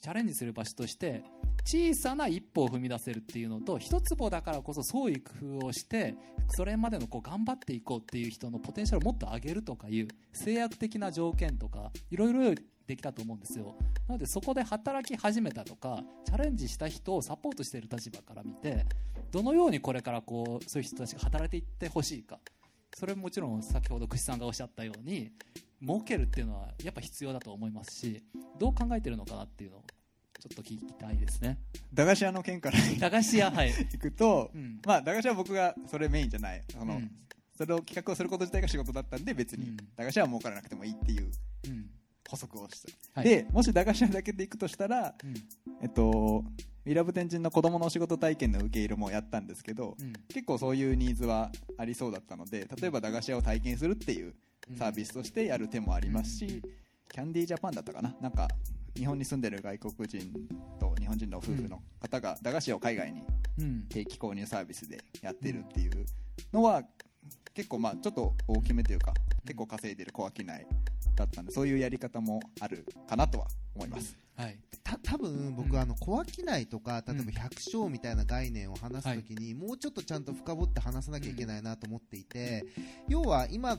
[0.01, 1.23] チャレンジする場所として
[1.65, 6.15] 小さな一歩を踏み出せるっていうのと一坪だからこそ創意工夫をして
[6.49, 12.55] それまでのこう頑張っていこうっていう人のポテンシャルをもっと上げるとかいう制約的な条件とかいろいろ
[12.89, 13.75] できたと思うんですよ。
[14.07, 18.83] なのでそこで働き始めたとかチャレンジした人をサポートしている立場から見て
[19.29, 22.39] どのようにこれからこうそういう人たちが働いていってほしいか。
[22.97, 25.31] それももちろん先ほど串さんがおっしゃったように
[25.81, 28.23] 儲けるっていうのはやっぱ必要だと思いますし
[28.57, 29.83] どう考えてるのかなっていうのを
[30.39, 31.59] ちょっと聞きたいですね。
[31.93, 34.81] 駄菓子屋の件から 駄菓子屋はい、行くと、うん。
[34.83, 36.63] まあ駄菓子屋は僕がそれメインじゃない。
[36.75, 37.11] あの、うん。
[37.55, 39.77] それを企画をすること自体が仕事だったんで別にうん。
[39.77, 41.29] 駄菓子屋は儲からなくてもいいっていう
[41.67, 41.98] うん
[42.29, 43.29] 補足をした、はい。
[43.29, 45.33] でもし駄菓子屋だけで行くとしたらうん。
[45.81, 46.43] えっと
[46.85, 50.13] ウィラブ天神の子供のお仕事体験の受け入れもやったんですけど、うん。
[50.27, 54.35] 結構そういうニーズはありそうだったので例えば駄菓子屋を体験するっていう
[54.77, 56.61] サービスとしてやる手もありますし、
[57.11, 58.15] キャンディージャパンだったかな？
[58.21, 58.47] なんか
[58.95, 60.31] 日本に住んでる外国人
[60.79, 63.23] と日本人の夫婦の方が駄菓子屋を海外に
[63.57, 63.85] うん。
[63.89, 66.05] 定期購入サービスでやってるっていう
[66.53, 66.83] のは
[67.53, 69.13] 結構まあちょっと大きめというか
[69.45, 70.45] 結構稼いでる小商い
[71.15, 74.17] だったんでそういうやり方もあるかなとは思います。
[74.35, 74.57] はい。
[74.83, 75.77] た多分僕、うん。
[75.77, 82.65] あの小商いとか例えば百姓みたいな概念を話すときに、もうちょっとちゃんと深掘って話さなきゃいけないなと思っていて、
[83.07, 83.77] 要は今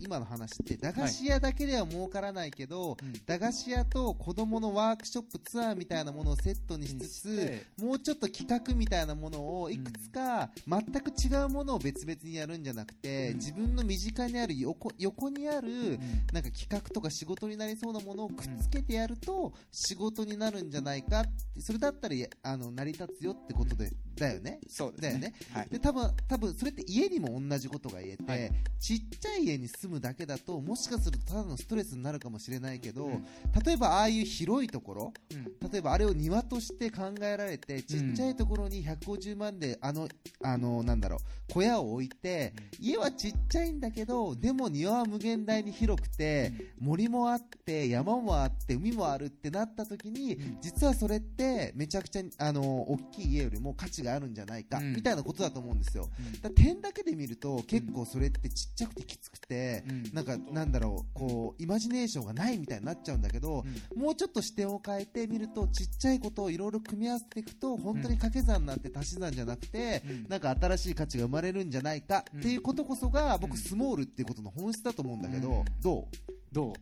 [0.00, 3.12] 今の話って駄菓子屋だけでは儲からないけど、うん。
[3.26, 13.36] 駄菓子屋と子供のワークショップツアーみたいなものをセットにしつつ、もうちょっと企画みたいなものをいくつか全く違うものを別々にやるんじゃなくて、うん。
[13.36, 15.98] 自分の身近にある横横にある、うん。
[16.32, 21.24] なんか企画とか仕事になりそうなものをくっつけてやると仕事になるんじゃないかっ
[21.54, 24.60] てそれだったらあの成り立つよってことでだよね。
[24.68, 25.34] そうだよね。
[25.52, 25.68] はい。
[25.70, 28.50] で多分多分それって家にも同じことが言えて、はい。
[28.78, 33.24] ちっちゃい家に住むだけだともしかするとただのストレスになるかもしれないけど、うん。
[33.64, 35.70] 例えばああいう広いところうん。
[35.70, 40.08] 例えばあれを庭として考えられてちっちゃいところに150万であの
[40.42, 50.58] あのなんだろう小屋を置いて家はちっちゃいんだけどでも庭は無限大に広くて森もあって山もあって海もあるってなった時にうん。
[50.60, 54.94] 実はそれってめちゃくちゃあの大きい家よりも価値があるんじゃないかうん。
[54.94, 56.08] みたいなことだと思うんですよ。
[56.34, 56.40] うん。
[56.40, 60.10] だ点だけで見ると結構それってちっちゃくてきつくてうん。
[60.12, 63.64] なんかなんだろうこうイマジネーションがないみたいになっちゃうんだけど
[63.96, 70.26] もうちょっと視点を変えてみるとちっちゃいことをいろいろ組み合わせていくと本当に掛け算なんて足し算じゃなくて、うん。
[70.28, 75.64] なんか新しい価値が生まれるんじゃないかっていうことこそが、うん僕スモールっていうことの本質だと思うんだけど、うん。
[75.82, 76.54] どう？
[76.54, 76.72] どう？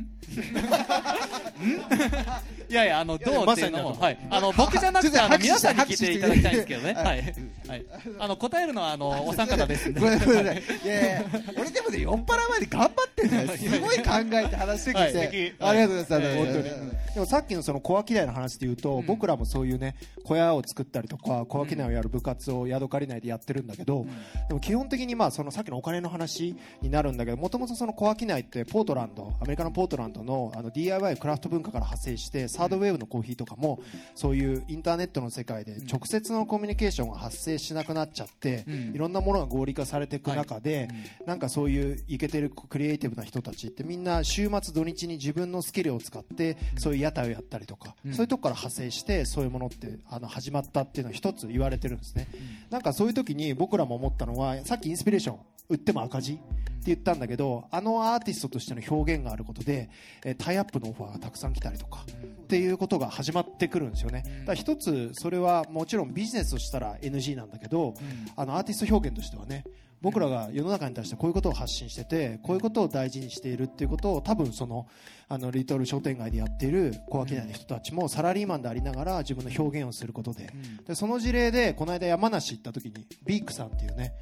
[2.68, 4.18] いやいや、あの、どうっていうのも、はい。
[4.30, 6.94] あの、僕じゃなくて、あの、皆さんに聞いていただきたいんですけどね。
[6.94, 7.20] ははい。
[7.20, 7.22] い。
[7.68, 7.86] はい。
[8.18, 10.00] あの、答えるのは、あの、お三方ですんで。
[10.00, 10.62] ごめんごめんごめんい。
[10.86, 11.24] やいや
[11.58, 13.48] 俺でもね酔っ払う前に頑張ってんだよ。
[13.56, 15.12] すごい考えて話してきて、はい。
[15.60, 16.58] ありがとうございます、本当に。
[16.58, 19.06] うんでもさっきのその小商いの話で言うと、うん。
[19.06, 24.04] 僕らもそういうね小屋を作ったりとか小商いをやる部活をヤドカリ内でやってるんだけど、
[24.48, 33.80] でも基本的にまあそのさっきのお金の話になるんだけどもともとその小商いってポートランドアメリカのポートランドのあの DIY クラフト文化から派生してサードウェーブのコーヒーとかも
[34.14, 38.94] そういうインターネットの世界で直接のコミュニケーションが発生しなくなっちゃって、うん。
[38.94, 40.88] いろんなものが合理化されていく中で、
[41.26, 48.12] なんかそういうイケてるクリエイティブな人たちってみんな週末土日に自分のスキルを使ってそういう屋台をやったりとか、うん。
[48.12, 52.28] そういうとこから派生してそういうものってあの始まったっていうのは一つ言われてるんですね、
[52.70, 56.38] なんかそういう時に僕らも思ったのはさっきインスピレーション売っても赤字
[56.86, 59.90] 言ったんだけどあのアーティストとしての表現があることで、
[60.24, 62.04] えータイアップのオファーがたくさん来たりとか、
[62.44, 67.94] っていうことが始まってくるんですよね、だから一つそれはもちろんビジネスとしたら NG なんだけど、
[68.36, 69.64] あのアーティスト表現としてはね
[70.04, 74.86] 僕らが世の中に対してこういうことを発信しててこういうことを大事にしているっていうことを多分その
[75.28, 80.50] あのリトル商店街でやっている小商いの人たちもサラリーマンでありながら自分の表現をすることで。
[80.86, 84.12] でその事例でこの間山梨行った時にビークさんっていうね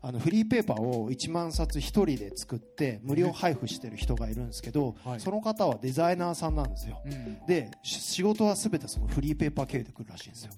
[0.00, 5.20] あのフリーペーパーを1万冊1人で作って無料配布してる人がいるんですけど、はい。
[5.20, 7.46] その方はデザイナーさんなんですよ、うん。
[7.46, 10.52] でし仕事は全てそのフリーペーパー経由で来るらしいんですよ。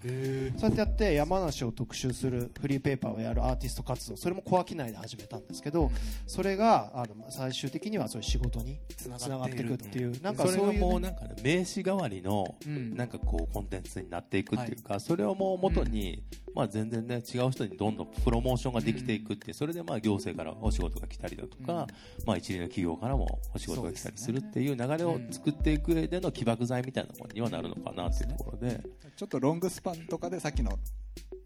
[0.59, 5.91] そうやってやって山梨を特集するフリーペーパーをやるアーティスト活動それも小商いで始めたんですけど
[6.27, 12.91] それがあの最終的にはそういう仕事につながっていくっていうなんかそれがそういうねもうなんかね名刺代わりのうん。
[13.01, 16.23] なんかこうコンテンツになっていくっていうか、それをもう元に、
[16.55, 21.87] まあ全然ね違う人にどんどんプロモーションができていくって、それでまあ行政からお仕事が来たりだとか、
[22.27, 28.83] まあ一流の企業からもお仕事が来たりするっていう流れを作っていく上での起爆剤みたいなものにはなるのかなっていうところで、
[29.17, 30.79] ちょっとロングスパンとかでさっきの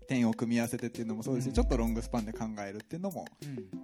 [0.06, 3.24] 点を組み合わせてっていうのもそうですし、ちょっとロングスパンで考えるっていうのも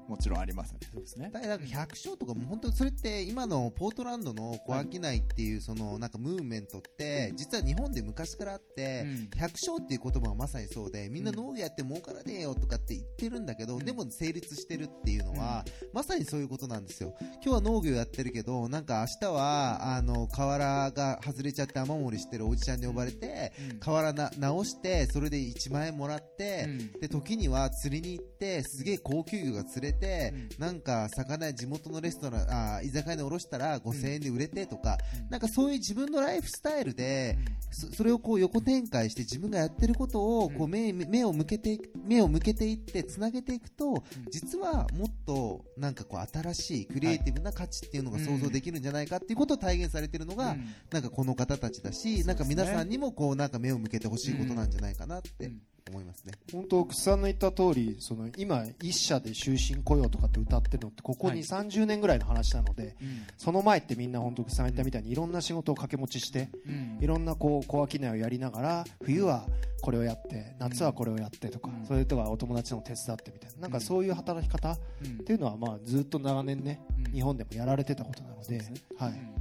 [0.09, 0.81] もちろんありますね。
[0.93, 1.31] そうですね。
[1.33, 9.31] だからなんか百姓とかも本当にそれって今のポートランドの小商いっていうそのなんかムーブメントって実は日本で昔からあってうん。
[9.37, 17.14] 百姓っていう言葉はまさにそうでみんな農業やって儲からねえよとかって言ってるんだけどでも成立してるっていうのはまさにそういうことなんですよ。
[17.21, 27.01] 今日は農業やってるけどなんか明日はあの河原が外れちゃって雨漏りしてるおじちゃんに呼ばれて河原な直してそれで1万円もらってうん。
[27.01, 34.99] で時には釣りに行ってすげえ高級魚が釣れて、なんか魚地元のレストランあ居酒屋におろしたら5000円で売れてとか、
[35.31, 37.39] なんかそういう自分のライフスタイルで、
[37.71, 50.57] そそれをこう横展開して自分がやってることをこう目目を向けて目を向けていってつなげていくと、実はもっとなんかこう新しいクリエイティブな価値っていうのが想像できるんじゃないかっていうことを体現されてるのが、
[50.91, 55.51] なんかこの方たちだし、なんか皆さんにもこうなんか目を向けてほしいことなんじゃないかなって
[55.91, 56.33] 思いますね。
[56.53, 61.41] 本当、楠さんの言った通り、その今、一社で終身雇用とかって歌ってるのって、ここにはい。
[61.41, 63.22] 30年ぐらいの話なので、うん。
[63.37, 66.99] その前ってみんな本当、楠さんが言ったみたいに、いろんな仕事を掛け持ちして、うん。
[67.01, 69.47] いろんなこう小商いをやりながら、冬は
[69.83, 71.87] これをやって、夏はこれをやってとか、うん。
[71.87, 77.12] それとかお友達の手伝ってみたいな、なんかそういう働き方っうんていうのは、まあずっと長年ね、うん。
[77.12, 78.61] 日本でもやられてたことなので、
[78.97, 79.39] はい。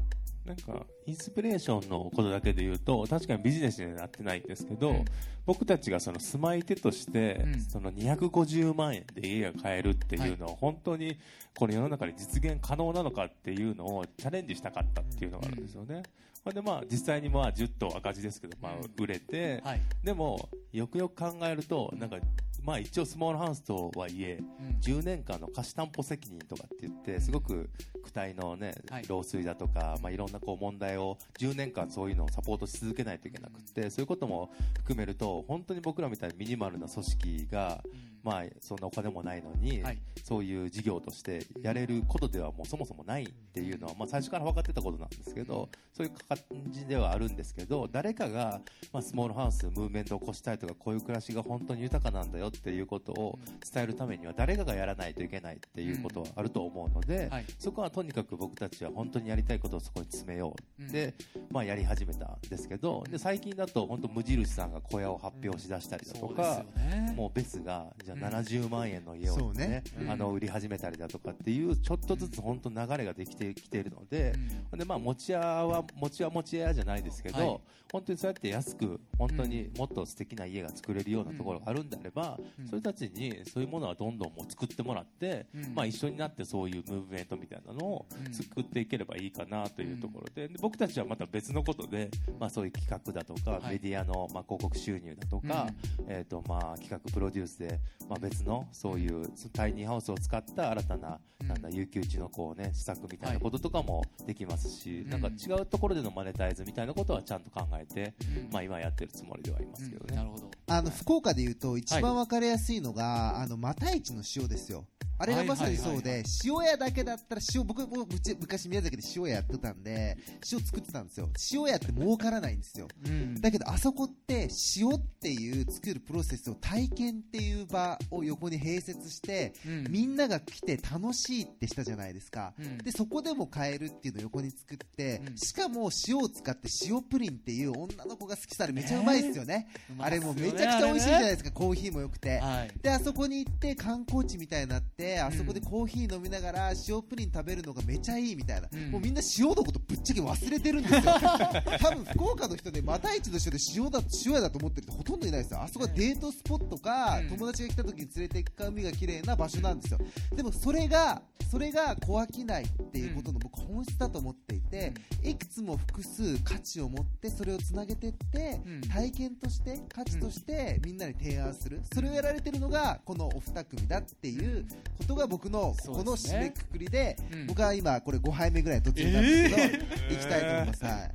[0.49, 5.05] なんかインスピレーションのことだけで言うと確かにビジネスにはなってないんですけど、うん。
[5.45, 7.61] 僕たちがその住まい手として、うん。
[7.61, 11.19] その250万円で家が買えるっていうのは本当に
[11.55, 16.01] この世の中で実現可能なのかっていうのをチャレンジしたかったっていうのがあるんですよね。
[16.43, 19.81] ほんでまあ実際にまあ10棟赤字ですけど、まあ、売れて、はい。
[20.03, 22.17] でもよくよく考えるとなんか
[22.63, 24.79] まあ一応スモールハウスとはいえうん。
[24.79, 27.69] 10年間の貸し担保責任とかって言ってすごく
[28.05, 29.03] 躯体のねはい。
[29.03, 37.83] 漏水だとか、まあ、いろんなこう問題を10年間そういうのをサポートし続けないといけなくてそういうことも含めると本当に僕らみたいにミニマルな組織が、
[38.23, 39.97] まあ、そんなお金もないのに、はい。
[40.23, 46.37] そういう事業としてやれることではもうそもそもないっていうのは、まあ、最初から分かってたことなんですけどそういう感
[46.71, 48.61] じではあるんですけど誰かが、
[48.93, 53.39] まあ、スモールハウスムーブメントを起こしたいとかこういう暮らしが本当に豊かなんだよっていうことを
[53.71, 57.45] 伝えるためには誰かがやらないといけないっていうことはあると思うので、はい。
[57.57, 60.91] そこはとにかく僕たちは本当にやりたいことをそこに詰めよう、うん。
[60.91, 61.13] で、
[61.49, 67.13] まあ、やり始めたんですけどで最近だと本当無印さんが小屋を発表しだしたりだとそうですかよ、ね。
[67.15, 68.35] もうベスがじゃあうん。
[68.35, 69.83] 70万円の家を、ねね。
[70.01, 70.11] うん。
[70.11, 74.33] あの売り始めたりだとかっていうちょっとずつ本当流れができてきているので,、
[74.75, 77.59] でまあ、持ち屋は持ち屋持ち屋じゃないですけど、はい。
[77.91, 82.67] 本当にそうやって安く本当にもっと素敵な家が作れるようなところがあるんであれば、うん。
[82.67, 85.73] それたちにそういうものはどんどんもう作ってもらって、うん。
[85.75, 88.33] まあ、一緒になってそういうムーブメントみたいなのをうん。
[88.33, 90.47] 作っていければいいかなというところで。
[90.47, 92.09] で僕たちはまた別のことで、
[92.39, 93.73] まあ、そういう企画だとか、はい。
[93.73, 95.67] メディアの、まあ、広告収入だとか、
[96.07, 97.79] えーとまあ、企画プロデュースで、
[98.09, 101.47] まあ、別のそういうタイニーハウスを使った新たな,、うん。
[101.47, 105.09] なんだ有給地のこう、ね、施策みたいはないこととかもできますし、うん。
[105.09, 108.49] なんか違うところでのマネタイズみたいなことはちゃんと考えて、うん。
[108.51, 110.07] まあ、今やってるつもりではいますけどね。
[110.09, 110.15] うん。
[110.15, 114.85] なるほどあの福岡で言うと一番わかりやすいのが、あのマタイチの塩ですよ。
[115.19, 118.07] あれがまさにそうで、塩屋だけだったら塩、僕も
[118.39, 120.17] 昔宮崎で塩屋やってたんで、
[120.51, 121.29] 塩作ってたんですよ。
[121.51, 122.87] 塩屋って儲からないんですよ。
[123.05, 124.47] うんだけどあそこって
[124.77, 132.53] 塩っていう作るプロセスを体験っていう場を横に併設して、うんみんなが来て楽しいってしたじゃないですか。
[132.57, 139.67] うんで、そこでも買えるっていうのを横に作って、うんしかも塩を使って塩プリンっていう女の子が好きさでめちゃうまいですよね。
[139.97, 142.37] あれもうめちゃくちゃ美味しいじゃないですか、コーヒーも良くて。
[142.37, 148.91] はいで、あそこに行って観光地みたいになって、であそこでコーヒー飲みながら塩プリン食べるのがめちゃいいみたいな、うん。
[148.91, 151.01] もうみんな塩のことぶっちゃけ忘れてるんですよ。
[151.81, 155.51] 多分福岡の人でまた市の人で塩だ塩屋だと思ってる人ほとんどいないです。
[155.51, 157.29] よあそこはデートスポットか、うん。
[157.29, 159.99] 友達が来た時に連れて行くか海が綺麗な場所なんですよ。
[160.35, 164.93] でもそれがそれが小商いっていうことの僕本質だと思っていて、
[165.23, 168.81] いくつも複数価値を持ってそれをつなげていって、うん。
[168.81, 171.81] 体験として価値としてみんなに提案する。
[171.91, 174.67] それをやられてるのがこのお二組だっていう
[174.99, 177.47] ことが僕のここの締めくくりでうん。
[177.47, 179.79] 僕は今これ5杯目ぐらいの途中なんですけ
[180.09, 181.11] ど、いきたいと思います、はい、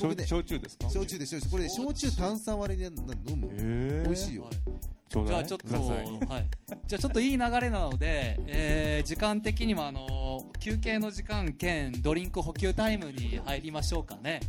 [0.00, 0.90] 僕ね焼焼酎ですか？
[0.90, 1.50] 焼酎で焼酎。
[1.50, 2.16] これ焼酎。
[2.16, 2.94] 炭酸割りで飲
[3.36, 4.44] むえ美味しいよ。
[4.44, 4.52] はい。
[5.08, 5.34] ちょうだい。
[5.34, 5.88] じゃあちょっと、ください。
[5.96, 6.46] はい、
[6.86, 14.40] じゃあちょっといい流れなので、えー時間的にもあの休憩の時間兼ドリンク補給タイムに入りましょうかね。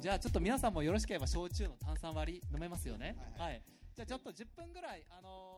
[0.00, 3.16] じゃあちょっと皆さんもよろしければ焼酎の炭酸割り飲めますよね。
[3.36, 3.60] はい、
[3.96, 5.57] じゃあちょっと10分ぐらいあの